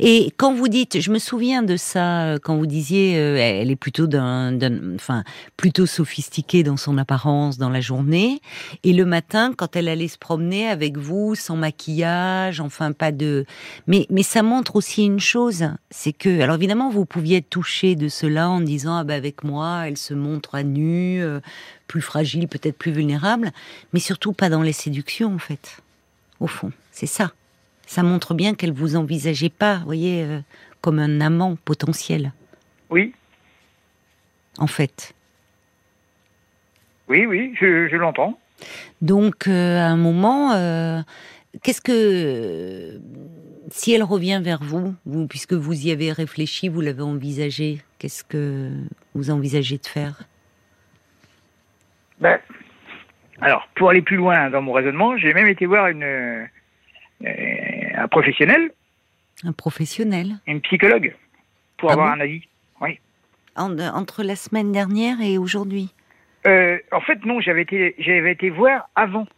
Et 0.00 0.32
quand 0.36 0.54
vous 0.54 0.68
dites, 0.68 1.00
je 1.00 1.10
me 1.10 1.18
souviens 1.18 1.62
de 1.62 1.76
ça, 1.76 2.24
euh, 2.24 2.38
quand 2.42 2.56
vous 2.56 2.66
disiez, 2.66 3.16
euh, 3.18 3.36
elle 3.36 3.70
est 3.70 3.76
plutôt 3.76 4.06
d'un- 4.06 4.58
enfin, 4.94 5.24
plutôt 5.56 5.86
sophistiquée 5.86 6.62
dans 6.62 6.76
son 6.76 6.98
apparence 6.98 7.58
dans 7.58 7.70
la 7.70 7.80
journée, 7.80 8.40
et 8.82 8.92
le 8.92 9.04
matin, 9.04 9.52
quand 9.56 9.76
elle 9.76 9.88
allait 9.88 10.08
se 10.08 10.18
promener 10.18 10.68
avec 10.68 10.96
vous, 10.98 11.34
sans 11.34 11.56
maquillage, 11.56 12.60
enfin 12.60 12.92
pas 12.92 13.12
de, 13.12 13.44
mais 13.86 14.06
mais 14.10 14.22
ça 14.22 14.42
montre 14.42 14.76
aussi 14.76 15.04
une 15.04 15.20
chose, 15.20 15.64
c'est 15.90 16.12
que, 16.12 16.40
alors 16.40 16.56
évidemment, 16.56 16.90
vous 16.90 17.04
pouviez 17.06 17.38
être 17.38 17.50
touché 17.50 17.94
de 17.96 18.08
cela 18.08 18.48
en 18.48 18.60
disant, 18.60 18.96
ah 18.96 19.04
ben 19.04 19.14
avec 19.14 19.44
moi, 19.44 19.84
elle 19.86 19.96
se 19.96 20.14
montre 20.14 20.54
à 20.54 20.62
nu, 20.62 21.22
euh, 21.22 21.40
plus 21.86 22.00
fragile, 22.02 22.48
peut-être 22.48 22.76
plus 22.78 22.92
vulnérable, 22.92 23.52
mais 23.92 24.00
surtout 24.00 24.32
pas 24.32 24.48
dans 24.48 24.62
les 24.62 24.72
séductions 24.72 25.34
en 25.34 25.38
fait, 25.38 25.78
au 26.40 26.46
fond, 26.46 26.72
c'est 26.92 27.06
ça 27.06 27.32
ça 27.86 28.02
montre 28.02 28.34
bien 28.34 28.54
qu'elle 28.54 28.72
vous 28.72 28.96
envisageait 28.96 29.50
pas, 29.50 29.78
vous 29.78 29.84
voyez, 29.84 30.22
euh, 30.22 30.40
comme 30.80 30.98
un 30.98 31.20
amant 31.20 31.56
potentiel, 31.64 32.32
Oui, 32.90 33.14
en 34.58 34.66
fait. 34.66 35.14
oui, 37.08 37.26
oui, 37.26 37.54
je, 37.60 37.88
je 37.88 37.96
l'entends. 37.96 38.38
Donc, 39.02 39.46
euh, 39.48 39.78
à 39.78 39.86
un 39.86 39.96
moment, 39.96 40.52
euh, 40.52 41.00
qu'est-ce 41.62 41.80
que 41.80 43.00
si 43.70 43.92
elle 43.92 44.02
revient 44.02 44.40
vers 44.42 44.62
vous, 44.62 44.94
vous, 45.06 45.26
puisque 45.26 45.54
vous 45.54 45.86
y 45.86 45.90
avez 45.90 46.12
réfléchi, 46.12 46.68
vous 46.68 46.80
l'avez 46.80 47.02
envisagé, 47.02 47.80
qu'est-ce 47.98 48.22
que 48.24 48.70
vous 49.14 49.30
envisagez 49.30 49.78
de 49.78 49.86
faire? 49.86 50.22
Ben, 52.20 52.38
alors, 53.40 53.68
pour 53.74 53.90
aller 53.90 54.02
plus 54.02 54.16
loin 54.16 54.50
dans 54.50 54.62
mon 54.62 54.72
raisonnement, 54.72 55.16
j'ai 55.16 55.34
même 55.34 55.48
été 55.48 55.66
voir 55.66 55.88
une, 55.88 56.04
euh, 56.04 56.44
un 57.94 58.08
professionnel, 58.08 58.70
Un 59.44 59.52
professionnel 59.52 60.36
une 60.46 60.60
psychologue, 60.62 61.14
pour 61.78 61.90
Ah 61.90 61.94
avoir 61.94 62.08
bon 62.14 62.20
un 62.20 62.24
avis. 62.24 62.42
En- 63.56 63.78
entre 63.78 64.24
la 64.24 64.34
semaine 64.34 64.72
dernière 64.72 65.20
et 65.20 65.38
aujourd'hui. 65.38 65.94
Euh, 66.44 66.76
en 66.90 67.00
fait, 67.00 67.24
non, 67.24 67.40
j'avais 67.40 67.62
été, 67.62 67.94
j'avais 68.00 68.32
été 68.32 68.50
voir 68.50 68.88
avant. 68.96 69.28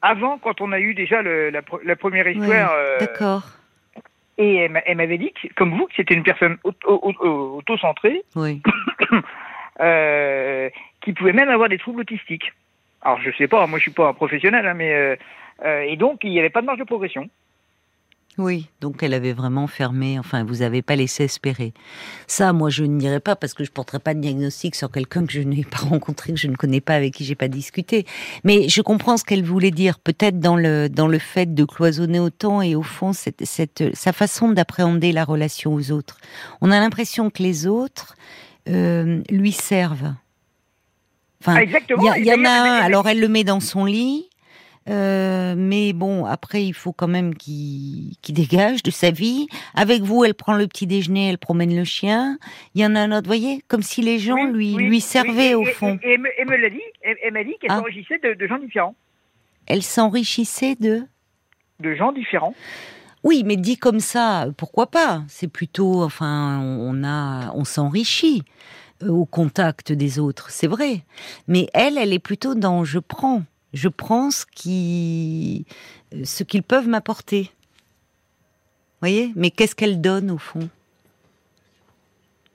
Avant, 0.00 0.38
quand 0.38 0.62
on 0.62 0.72
a 0.72 0.80
eu 0.80 0.94
déjà 0.94 1.20
le- 1.20 1.50
la, 1.50 1.96
première 1.96 2.26
histoire. 2.26 2.72
euh, 2.74 2.98
D'accord. 3.00 3.42
et 4.38 4.56
elle, 4.56 4.70
m'a- 4.72 4.82
elle 4.86 4.96
m'avait 4.96 5.18
dit, 5.18 5.30
que, 5.32 5.52
comme 5.56 5.76
vous, 5.76 5.84
que 5.86 5.92
c'était 5.94 6.14
une 6.14 6.22
personne 6.22 6.56
auto- 6.64 6.98
auto- 7.02 7.56
auto-centrée, 7.58 8.22
Oui. 8.34 8.62
euh, 9.80 10.70
qui 11.02 11.12
pouvait 11.12 11.32
même 11.34 11.48
avoir 11.50 11.68
des 11.68 11.78
troubles 11.78 12.00
autistiques. 12.00 12.50
Alors, 13.02 13.20
je 13.20 13.30
sais 13.36 13.48
pas, 13.48 13.66
moi 13.66 13.78
je 13.78 13.82
suis 13.82 13.90
pas 13.92 14.08
un 14.08 14.14
professionnel, 14.14 14.66
hein, 14.66 14.74
mais. 14.74 14.92
euh, 14.94 15.16
euh, 15.64 15.82
et 15.82 15.96
donc, 15.96 16.20
il 16.24 16.30
n'y 16.30 16.38
avait 16.38 16.50
pas 16.50 16.62
de 16.62 16.66
marge 16.66 16.78
de 16.78 16.84
progression. 16.84 17.28
Oui, 18.36 18.66
donc 18.80 19.02
elle 19.04 19.14
avait 19.14 19.32
vraiment 19.32 19.68
fermé, 19.68 20.18
enfin, 20.18 20.42
vous 20.42 20.62
avez 20.62 20.82
pas 20.82 20.96
laissé 20.96 21.24
espérer. 21.24 21.72
Ça, 22.26 22.52
moi, 22.52 22.68
je 22.68 22.82
ne 22.82 22.98
dirais 22.98 23.20
pas 23.20 23.36
parce 23.36 23.54
que 23.54 23.62
je 23.62 23.70
porterai 23.70 24.00
pas 24.00 24.12
de 24.12 24.20
diagnostic 24.20 24.74
sur 24.74 24.90
quelqu'un 24.90 25.24
que 25.24 25.32
je 25.32 25.40
n'ai 25.40 25.62
pas 25.62 25.78
rencontré, 25.88 26.32
que 26.32 26.38
je 26.38 26.48
ne 26.48 26.56
connais 26.56 26.80
pas, 26.80 26.94
avec 26.94 27.14
qui 27.14 27.24
j'ai 27.24 27.36
pas 27.36 27.46
discuté. 27.46 28.06
Mais 28.42 28.68
je 28.68 28.82
comprends 28.82 29.16
ce 29.16 29.24
qu'elle 29.24 29.44
voulait 29.44 29.70
dire, 29.70 30.00
peut-être 30.00 30.40
dans 30.40 30.56
le, 30.56 30.88
dans 30.88 31.06
le 31.06 31.18
fait 31.18 31.54
de 31.54 31.64
cloisonner 31.64 32.18
autant 32.18 32.60
et 32.60 32.74
au 32.74 32.82
fond, 32.82 33.12
cette, 33.12 33.44
cette, 33.44 33.94
sa 33.94 34.12
façon 34.12 34.50
d'appréhender 34.50 35.12
la 35.12 35.24
relation 35.24 35.72
aux 35.72 35.92
autres. 35.92 36.18
On 36.60 36.72
a 36.72 36.80
l'impression 36.80 37.30
que 37.30 37.42
les 37.42 37.68
autres, 37.68 38.16
euh, 38.68 39.22
lui 39.30 39.52
servent. 39.52 40.14
Enfin, 41.40 41.56
Ah, 41.58 41.62
exactement. 41.62 42.14
il 42.14 42.24
y, 42.24 42.32
en 42.32 42.44
a 42.44 42.50
un, 42.50 42.78
alors 42.78 43.06
elle 43.06 43.20
le 43.20 43.28
met 43.28 43.44
dans 43.44 43.60
son 43.60 43.84
lit, 43.84 44.28
euh, 44.88 45.54
mais 45.56 45.92
bon, 45.92 46.24
après, 46.26 46.64
il 46.64 46.74
faut 46.74 46.92
quand 46.92 47.08
même 47.08 47.34
qu'il 47.34 48.16
dégage 48.28 48.82
de 48.82 48.90
sa 48.90 49.10
vie. 49.10 49.46
Avec 49.74 50.02
vous, 50.02 50.24
elle 50.24 50.34
prend 50.34 50.54
le 50.54 50.66
petit 50.66 50.86
déjeuner, 50.86 51.28
elle 51.30 51.38
promène 51.38 51.74
le 51.74 51.84
chien. 51.84 52.38
Il 52.74 52.82
y 52.82 52.86
en 52.86 52.94
a 52.94 53.00
un 53.00 53.10
autre, 53.12 53.22
vous 53.22 53.28
voyez, 53.38 53.62
comme 53.68 53.82
si 53.82 54.02
les 54.02 54.18
gens 54.18 54.34
Oui, 54.34 54.52
lui, 54.52 54.74
oui, 54.74 54.84
lui 54.88 55.00
servaient 55.00 55.50
et- 55.50 55.54
au 55.54 55.62
et- 55.62 55.72
fond. 55.72 55.98
Et, 56.02 56.12
et 56.14 56.18
me- 56.18 56.28
elle 56.38 56.48
me 56.48 56.56
l'a 56.56 56.70
dit, 56.70 56.80
elle, 57.02 57.16
elle 57.24 57.32
m'a 57.32 57.44
dit 57.44 57.54
qu'elle 57.60 57.70
Ah. 57.70 57.78
s'enrichissait 57.78 58.18
de, 58.22 58.34
de 58.34 58.46
gens 58.46 58.58
différents. 58.58 58.94
Elle 59.66 59.82
s'enrichissait 59.82 60.74
de... 60.78 61.02
De 61.80 61.94
gens 61.94 62.12
différents. 62.12 62.54
Oui, 63.24 63.42
mais 63.46 63.56
dit 63.56 63.78
comme 63.78 64.00
ça, 64.00 64.48
pourquoi 64.58 64.86
pas? 64.90 65.22
C'est 65.28 65.48
plutôt, 65.48 66.02
enfin, 66.02 66.60
on 66.62 67.02
a, 67.04 67.50
on 67.54 67.64
s'enrichit 67.64 68.42
euh, 69.02 69.08
au 69.08 69.24
contact 69.24 69.90
des 69.92 70.18
autres, 70.18 70.50
c'est 70.50 70.66
vrai. 70.66 71.00
Mais 71.48 71.68
elle, 71.72 71.96
elle 71.96 72.12
est 72.12 72.18
plutôt 72.18 72.54
dans 72.54 72.84
je 72.84 72.98
prends, 72.98 73.42
je 73.74 73.88
prends 73.88 74.30
ce 74.30 74.46
qui, 74.46 75.66
ce 76.22 76.44
qu'ils 76.44 76.62
peuvent 76.62 76.88
m'apporter. 76.88 77.50
Voyez? 79.00 79.32
Mais 79.36 79.50
qu'est-ce 79.50 79.74
qu'elle 79.74 80.00
donne 80.00 80.30
au 80.30 80.38
fond? 80.38 80.70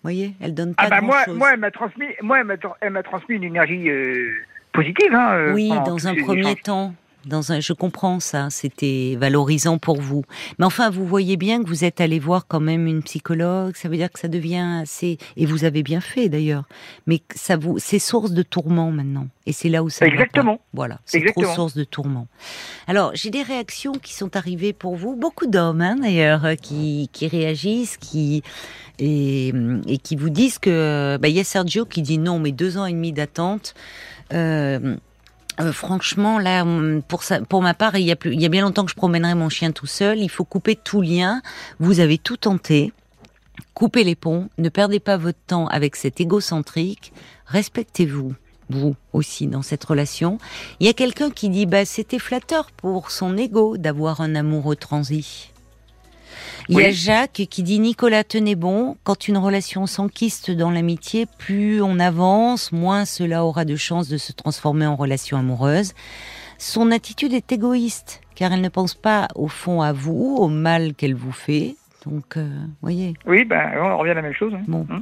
Voyez? 0.01 0.34
Elle 0.41 0.55
donne 0.55 0.73
pas 0.73 0.84
Ah 0.86 0.89
bah 0.89 1.01
moi, 1.01 1.25
moi, 1.27 1.53
elle 1.53 1.60
m'a 1.60 1.71
transmis, 1.71 2.08
moi, 2.21 2.39
elle 2.82 2.89
m'a, 2.91 3.03
transmis 3.03 3.36
une 3.36 3.43
énergie 3.43 3.89
euh, 3.89 4.32
positive. 4.71 5.13
Hein, 5.13 5.34
euh, 5.34 5.53
Oui, 5.53 5.69
dans 5.86 6.08
un 6.08 6.15
premier 6.15 6.55
temps. 6.55 6.95
Dans 7.30 7.52
un, 7.52 7.60
je 7.60 7.74
comprends 7.74 8.20
ça, 8.20 8.50
c'était 8.50 9.15
valorisant 9.20 9.78
pour 9.78 10.02
vous. 10.02 10.24
Mais 10.58 10.65
enfin, 10.65 10.89
vous 10.89 11.06
voyez 11.06 11.38
bien 11.38 11.63
que 11.63 11.68
vous 11.68 11.84
êtes 11.86 12.02
allé 12.02 12.20
voir 12.20 12.48
quand 12.48 12.60
même 12.60 12.88
une 12.88 13.04
psychologue. 13.04 13.76
Ça 13.76 13.88
veut 13.88 13.98
dire 13.98 14.12
que 14.12 14.20
ça 14.20 14.28
devient 14.28 14.82
assez, 14.82 15.18
et 15.38 15.46
vous 15.46 15.63
avez 15.63 15.84
bien 15.84 16.02
fait 16.02 16.28
d'ailleurs. 16.28 16.63
Mais 17.08 17.22
ça 17.36 17.56
vous, 17.56 17.78
c'est 17.80 18.00
source 18.00 18.32
de 18.32 18.42
tourment 18.44 18.92
maintenant. 18.92 19.28
Et 19.46 19.54
c'est 19.54 19.70
là 19.70 19.84
où 19.84 19.89
ça. 19.89 20.06
va 20.06 20.10
pas. 20.12 20.15
Exactement. 20.15 20.60
Voilà, 20.74 21.00
c'est 21.06 21.20
trop 21.20 21.28
Exactement. 21.28 21.56
source 21.56 21.74
de 21.76 21.84
tourment. 21.84 22.28
Alors, 22.88 23.12
j'ai 23.13 23.30
des 23.30 23.44
réactions 23.44 23.94
qui 23.94 24.13
sont 24.13 24.36
arrivées 24.36 24.74
pour 24.74 24.96
vous, 24.96 25.15
beaucoup 25.15 25.48
d'hommes 25.48 25.82
hein, 25.82 25.96
d'ailleurs, 26.02 26.46
euh, 26.46 26.56
qui, 26.56 27.10
qui 27.13 27.28
réagissent, 27.28 27.98
qui 27.98 28.44
et, 29.00 29.54
et 29.88 29.98
qui 29.98 30.15
vous 30.15 30.30
disent 30.30 30.60
que 30.60 31.18
bah, 31.22 31.28
il 31.30 31.36
y 31.36 31.39
a 31.39 31.44
Sergio 31.44 31.86
qui 31.86 32.02
dit 32.02 32.18
non, 32.18 32.39
mais 32.39 32.52
deux 32.52 32.78
ans 32.78 32.86
et 32.86 32.94
demi 32.94 33.13
d'attente. 33.13 33.74
Euh, 34.34 34.98
euh, 35.60 35.74
franchement, 35.74 36.39
là, 36.39 36.65
pour, 37.08 37.24
ça, 37.24 37.41
pour 37.41 37.62
ma 37.62 37.74
part, 37.74 37.98
il 37.98 38.06
y, 38.06 38.12
a 38.12 38.15
plus, 38.15 38.34
il 38.34 38.41
y 38.41 38.45
a 38.45 38.50
bien 38.50 38.62
longtemps 38.62 38.86
que 38.86 38.91
je 38.91 38.95
promènerai 38.95 39.36
mon 39.36 39.50
chien 39.50 39.72
tout 39.72 39.88
seul. 39.88 40.19
Il 40.19 40.30
faut 40.30 40.45
couper 40.45 40.76
tout 40.76 41.02
lien. 41.02 41.41
Vous 41.80 42.00
avez 42.00 42.17
tout 42.17 42.38
tenté. 42.38 42.93
Coupez 43.74 44.04
les 44.04 44.15
ponts. 44.15 44.50
Ne 44.58 44.69
perdez 44.69 45.00
pas 45.00 45.17
votre 45.17 45.39
temps 45.48 45.67
avec 45.67 45.95
cet 45.95 46.22
égocentrique. 46.22 47.12
Respectez-vous, 47.45 48.34
vous 48.69 48.95
aussi, 49.12 49.48
dans 49.48 49.62
cette 49.62 49.84
relation. 49.84 50.38
Il 50.80 50.88
y 50.88 50.89
a 50.89 50.93
quelqu'un 50.93 51.30
qui 51.30 51.50
dit, 51.50 51.65
bah, 51.65 51.84
c'était 51.84 52.19
flatteur 52.19 52.72
pour 52.72 53.12
son 53.12 53.36
ego 53.38 53.78
d'avoir 53.78 54.22
un 54.22 54.36
amoureux 54.36 54.78
transi. 54.78 55.52
Il 56.70 56.78
y 56.80 56.86
a. 56.86 56.92
Jacques 56.92 57.44
qui 57.50 57.63
dit 57.63 57.80
Nicolas, 57.80 58.24
tenez 58.24 58.56
bon, 58.56 58.98
quand 59.04 59.28
une 59.28 59.38
relation 59.38 59.86
s'enquiste 59.86 60.52
dans 60.52 60.72
l'amitié, 60.72 61.26
plus 61.38 61.82
on 61.82 62.00
avance, 62.00 62.72
moins 62.72 63.06
cela 63.06 63.46
aura 63.46 63.65
de 63.65 63.76
chances 63.76 64.08
de 64.10 64.18
se 64.18 64.32
transformer 64.32 64.86
en 64.86 64.96
relation 64.96 65.38
amoureuse. 65.38 65.94
Son 66.58 66.92
attitude 66.92 67.34
est 67.34 67.52
égoïste, 67.52 68.22
car 68.36 68.52
elle 68.54 68.62
ne 68.62 68.70
pense 68.70 68.94
pas 68.94 69.28
au 69.36 69.48
fond 69.48 69.82
à 69.82 69.94
vous, 69.94 70.36
au 70.39 70.48
mal 70.50 70.94
qu'elle 70.94 71.15
vous 71.15 71.32
fait. 71.32 71.76
Donc, 72.06 72.38
euh, 72.38 72.50
voyez. 72.82 73.13
Oui, 73.26 73.44
ben, 73.46 73.72
on 73.82 73.98
revient 73.98 74.12
à 74.12 74.15
la 74.15 74.22
même 74.22 74.34
chose. 74.34 74.54
hein. 74.54 74.62
Bon. 74.68 74.86
Hum. 74.89 75.02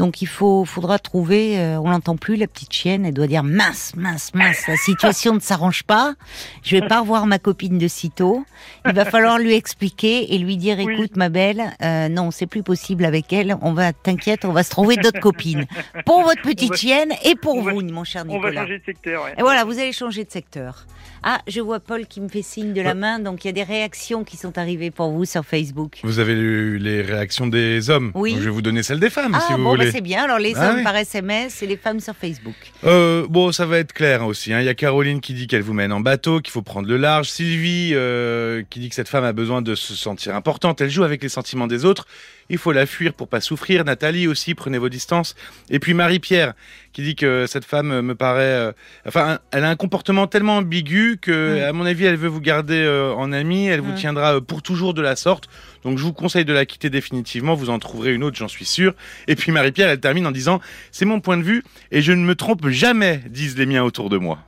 Donc 0.00 0.22
il 0.22 0.26
faut, 0.28 0.64
faudra 0.64 0.98
trouver. 0.98 1.58
euh, 1.60 1.78
on 1.78 1.90
l'entend 1.90 2.16
plus 2.16 2.36
la 2.36 2.46
petite 2.46 2.72
chienne. 2.72 3.04
Elle 3.04 3.12
doit 3.12 3.26
dire 3.26 3.42
mince, 3.42 3.92
mince, 3.96 4.32
mince. 4.32 4.66
La 4.66 4.76
situation 4.78 5.34
ne 5.34 5.40
s'arrange 5.40 5.82
pas. 5.82 6.14
Je 6.62 6.74
vais 6.78 6.88
pas 6.88 7.00
revoir 7.00 7.26
ma 7.26 7.38
copine 7.38 7.76
de 7.76 7.86
sitôt. 7.86 8.42
Il 8.86 8.94
va 8.94 9.04
falloir 9.04 9.38
lui 9.38 9.52
expliquer 9.54 10.34
et 10.34 10.38
lui 10.38 10.56
dire 10.56 10.78
Oui. 10.78 10.94
écoute 10.94 11.16
ma 11.16 11.28
belle, 11.28 11.62
euh, 11.82 12.08
non 12.08 12.30
c'est 12.30 12.46
plus 12.46 12.62
possible 12.62 13.04
avec 13.04 13.30
elle. 13.34 13.58
On 13.60 13.74
va 13.74 13.92
t'inquiète, 13.92 14.46
on 14.46 14.52
va 14.52 14.62
se 14.62 14.70
trouver 14.70 14.96
d'autres 14.96 15.20
copines 15.20 15.66
pour 16.06 16.22
votre 16.22 16.40
petite 16.40 16.70
va- 16.70 16.76
chienne 16.76 17.12
et 17.22 17.34
pour 17.34 17.62
va- 17.62 17.72
vous, 17.72 17.82
mon 17.82 18.04
cher 18.04 18.22
On 18.26 18.40
va 18.40 18.48
Nicolas. 18.48 18.62
changer 18.62 18.78
de 18.78 18.84
secteur. 18.86 19.24
ouais. 19.24 19.34
Et 19.36 19.42
voilà, 19.42 19.64
vous 19.64 19.78
allez 19.78 19.92
changer 19.92 20.24
de 20.24 20.30
secteur. 20.30 20.86
Ah, 21.22 21.40
je 21.46 21.60
vois 21.60 21.80
Paul 21.80 22.06
qui 22.06 22.20
me 22.20 22.28
fait 22.28 22.42
signe 22.42 22.72
de 22.72 22.80
la 22.80 22.94
main, 22.94 23.18
donc 23.18 23.44
il 23.44 23.48
y 23.48 23.50
a 23.50 23.52
des 23.52 23.62
réactions 23.62 24.24
qui 24.24 24.36
sont 24.36 24.56
arrivées 24.56 24.90
pour 24.90 25.10
vous 25.10 25.24
sur 25.24 25.44
Facebook. 25.44 25.98
Vous 26.02 26.18
avez 26.18 26.32
eu 26.32 26.78
les 26.78 27.02
réactions 27.02 27.46
des 27.46 27.90
hommes. 27.90 28.10
Oui. 28.14 28.30
Donc 28.32 28.40
je 28.40 28.44
vais 28.46 28.50
vous 28.50 28.62
donner 28.62 28.82
celles 28.82 29.00
des 29.00 29.10
femmes, 29.10 29.32
Ah 29.34 29.40
si 29.46 29.52
vous 29.52 29.58
bon, 29.58 29.70
bah, 29.72 29.76
voulez. 29.76 29.90
c'est 29.90 30.00
bien. 30.00 30.24
Alors 30.24 30.38
les 30.38 30.54
Ah 30.56 30.70
hommes 30.70 30.76
oui. 30.78 30.82
par 30.84 30.96
SMS 30.96 31.62
et 31.62 31.66
les 31.66 31.76
femmes 31.76 32.00
sur 32.00 32.14
Facebook. 32.16 32.54
Euh, 32.84 33.26
bon, 33.28 33.52
ça 33.52 33.66
va 33.66 33.78
être 33.78 33.92
clair 33.92 34.24
aussi. 34.24 34.52
hein. 34.52 34.60
Il 34.60 34.64
y 34.66 34.68
a 34.70 34.74
Caroline 34.74 35.20
qui 35.20 35.34
dit 35.34 35.46
qu'elle 35.46 35.62
vous 35.62 35.74
mène 35.74 35.92
en 35.92 36.00
bateau, 36.00 36.40
qu'il 36.40 36.52
faut 36.52 36.62
prendre 36.62 36.88
le 36.88 36.96
large. 36.96 37.28
Sylvie 37.30 37.90
euh, 37.94 38.62
qui 38.70 38.80
dit 38.80 38.88
que 38.88 38.94
cette 38.94 39.08
femme 39.08 39.24
a 39.24 39.32
besoin 39.32 39.60
de 39.62 39.74
se 39.74 39.94
sentir 39.94 40.34
importante. 40.34 40.80
Elle 40.80 40.90
joue 40.90 41.04
avec 41.04 41.22
les 41.22 41.28
sentiments 41.28 41.66
des 41.66 41.84
autres. 41.84 42.06
Il 42.50 42.58
faut 42.58 42.72
la 42.72 42.84
fuir 42.84 43.14
pour 43.14 43.28
pas 43.28 43.40
souffrir. 43.40 43.84
Nathalie 43.84 44.28
aussi, 44.28 44.54
prenez 44.54 44.76
vos 44.76 44.90
distances. 44.90 45.34
Et 45.70 45.78
puis 45.78 45.94
Marie-Pierre 45.94 46.52
qui 46.92 47.02
dit 47.02 47.14
que 47.14 47.46
cette 47.46 47.64
femme 47.64 48.00
me 48.00 48.14
paraît... 48.14 48.42
euh, 48.42 48.72
enfin, 49.06 49.38
elle 49.52 49.64
a 49.64 49.70
un 49.70 49.76
comportement 49.76 50.26
tellement 50.26 50.56
ambigu 50.56 51.18
que, 51.22 51.62
à 51.62 51.72
mon 51.72 51.86
avis, 51.86 52.04
elle 52.04 52.16
veut 52.16 52.28
vous 52.28 52.40
garder 52.40 52.82
euh, 52.82 53.14
en 53.14 53.32
amie. 53.32 53.66
Elle 53.66 53.80
vous 53.80 53.94
tiendra 53.94 54.34
euh, 54.34 54.40
pour 54.40 54.60
toujours 54.60 54.92
de 54.92 55.00
la 55.00 55.16
sorte. 55.16 55.48
Donc 55.84 55.96
je 55.96 56.02
vous 56.02 56.12
conseille 56.12 56.44
de 56.44 56.52
la 56.52 56.66
quitter 56.66 56.90
définitivement. 56.90 57.54
Vous 57.54 57.70
en 57.70 57.78
trouverez 57.78 58.12
une 58.12 58.24
autre, 58.24 58.36
j'en 58.36 58.48
suis 58.48 58.66
sûr. 58.66 58.94
Et 59.28 59.36
puis 59.36 59.52
Marie-Pierre, 59.52 59.88
elle 59.88 60.00
termine 60.00 60.26
en 60.26 60.32
disant... 60.32 60.60
C'est 60.90 61.04
mon 61.04 61.20
point 61.20 61.36
de 61.36 61.42
vue 61.42 61.62
et 61.92 62.02
je 62.02 62.12
ne 62.12 62.22
me 62.22 62.34
trompe 62.34 62.68
jamais, 62.68 63.22
disent 63.28 63.56
les 63.56 63.64
miens 63.64 63.84
autour 63.84 64.10
de 64.10 64.18
moi. 64.18 64.40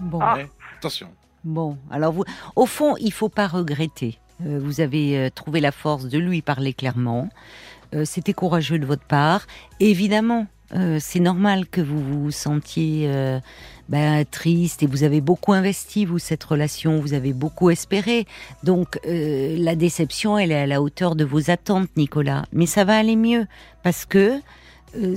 Bon. 0.00 0.18
Ah. 0.20 0.38
Attention. 0.78 1.08
Bon, 1.44 1.78
alors 1.90 2.12
vous, 2.12 2.24
au 2.56 2.66
fond, 2.66 2.96
il 2.98 3.12
faut 3.12 3.28
pas 3.28 3.46
regretter. 3.46 4.18
Euh, 4.46 4.58
vous 4.62 4.80
avez 4.80 5.18
euh, 5.18 5.30
trouvé 5.34 5.60
la 5.60 5.72
force 5.72 6.06
de 6.06 6.18
lui 6.18 6.42
parler 6.42 6.72
clairement. 6.72 7.28
Euh, 7.94 8.04
C'était 8.04 8.32
courageux 8.34 8.78
de 8.78 8.86
votre 8.86 9.04
part. 9.04 9.46
Évidemment, 9.80 10.46
euh, 10.74 10.98
c'est 11.00 11.20
normal 11.20 11.66
que 11.66 11.80
vous 11.80 12.00
vous 12.00 12.30
sentiez 12.30 13.06
euh, 13.08 13.40
ben, 13.88 14.24
triste 14.30 14.82
et 14.82 14.86
vous 14.86 15.02
avez 15.02 15.22
beaucoup 15.22 15.54
investi 15.54 16.04
vous 16.04 16.18
cette 16.18 16.44
relation, 16.44 17.00
vous 17.00 17.14
avez 17.14 17.32
beaucoup 17.32 17.70
espéré. 17.70 18.26
Donc 18.64 18.98
euh, 19.06 19.56
la 19.58 19.76
déception, 19.76 20.36
elle 20.36 20.52
est 20.52 20.62
à 20.62 20.66
la 20.66 20.82
hauteur 20.82 21.16
de 21.16 21.24
vos 21.24 21.50
attentes, 21.50 21.88
Nicolas. 21.96 22.44
Mais 22.52 22.66
ça 22.66 22.84
va 22.84 22.98
aller 22.98 23.16
mieux 23.16 23.46
parce 23.82 24.04
que 24.04 24.40
euh, 24.96 25.16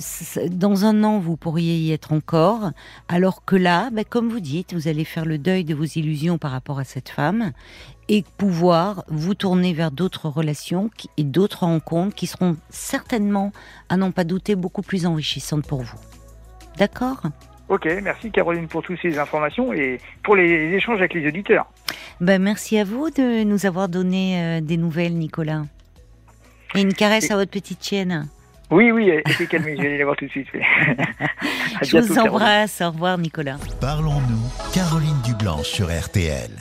dans 0.50 0.86
un 0.86 1.04
an, 1.04 1.20
vous 1.20 1.38
pourriez 1.38 1.78
y 1.78 1.92
être 1.92 2.14
encore, 2.14 2.72
alors 3.08 3.46
que 3.46 3.56
là, 3.56 3.90
ben, 3.92 4.04
comme 4.04 4.30
vous 4.30 4.40
dites, 4.40 4.74
vous 4.74 4.88
allez 4.88 5.06
faire 5.06 5.26
le 5.26 5.38
deuil 5.38 5.64
de 5.64 5.76
vos 5.76 5.86
illusions 5.86 6.38
par 6.38 6.52
rapport 6.52 6.80
à 6.80 6.84
cette 6.84 7.10
femme 7.10 7.52
et 8.10 8.24
pouvoir 8.38 9.06
vous 9.08 9.36
tourner 9.36 9.74
vers 9.74 9.92
d'autres 9.92 10.28
relations 10.28 10.90
et 11.18 11.24
d'autres 11.24 11.64
rencontres 11.64 12.16
qui 12.16 12.28
seront 12.28 12.58
certainement, 12.70 13.52
à 13.90 13.98
n'en 13.98 14.12
pas 14.12 14.24
douter, 14.24 14.56
beaucoup 14.56 14.82
plus 14.82 15.06
enrichissantes 15.06 15.66
pour 15.66 15.82
vous. 15.82 16.00
D'accord? 16.78 17.22
Ok, 17.70 17.88
merci 18.04 18.32
Caroline 18.32 18.68
pour 18.68 18.84
toutes 18.84 19.00
ces 19.02 19.18
informations 19.18 19.72
et 19.72 20.02
pour 20.24 20.36
les 20.36 20.74
échanges 20.74 21.00
avec 21.00 21.14
les 21.14 21.26
auditeurs. 21.26 21.72
ben, 22.20 22.42
Merci 22.42 22.78
à 22.78 22.84
vous 22.84 23.10
de 23.12 23.44
nous 23.46 23.66
avoir 23.66 23.88
donné 23.88 24.42
euh, 24.42 24.62
des 24.62 24.76
nouvelles, 24.76 25.14
Nicolas. 25.14 25.64
Et 26.76 26.82
une 26.82 26.94
caresse 26.94 27.32
à 27.32 27.36
votre 27.36 27.52
petite 27.52 27.82
chienne. 27.84 28.28
Oui, 28.72 28.92
oui, 28.92 29.10
elle 29.26 29.34
s'est 29.34 29.48
calmée, 29.48 29.76
je 29.76 29.82
vais 29.82 29.88
aller 29.90 29.98
la 29.98 30.06
voir 30.06 30.16
tout 30.16 30.26
de 30.26 30.32
suite. 30.32 30.48
Je 31.84 31.92
bientôt, 31.92 32.08
vous 32.08 32.14
Caroline. 32.16 32.34
embrasse. 32.36 32.82
Au 32.82 32.92
revoir, 32.92 33.18
Nicolas. 33.18 33.58
Parlons-nous, 33.80 34.72
Caroline 34.74 35.20
Dublanche 35.26 35.68
sur 35.68 35.88
RTL. 35.88 36.52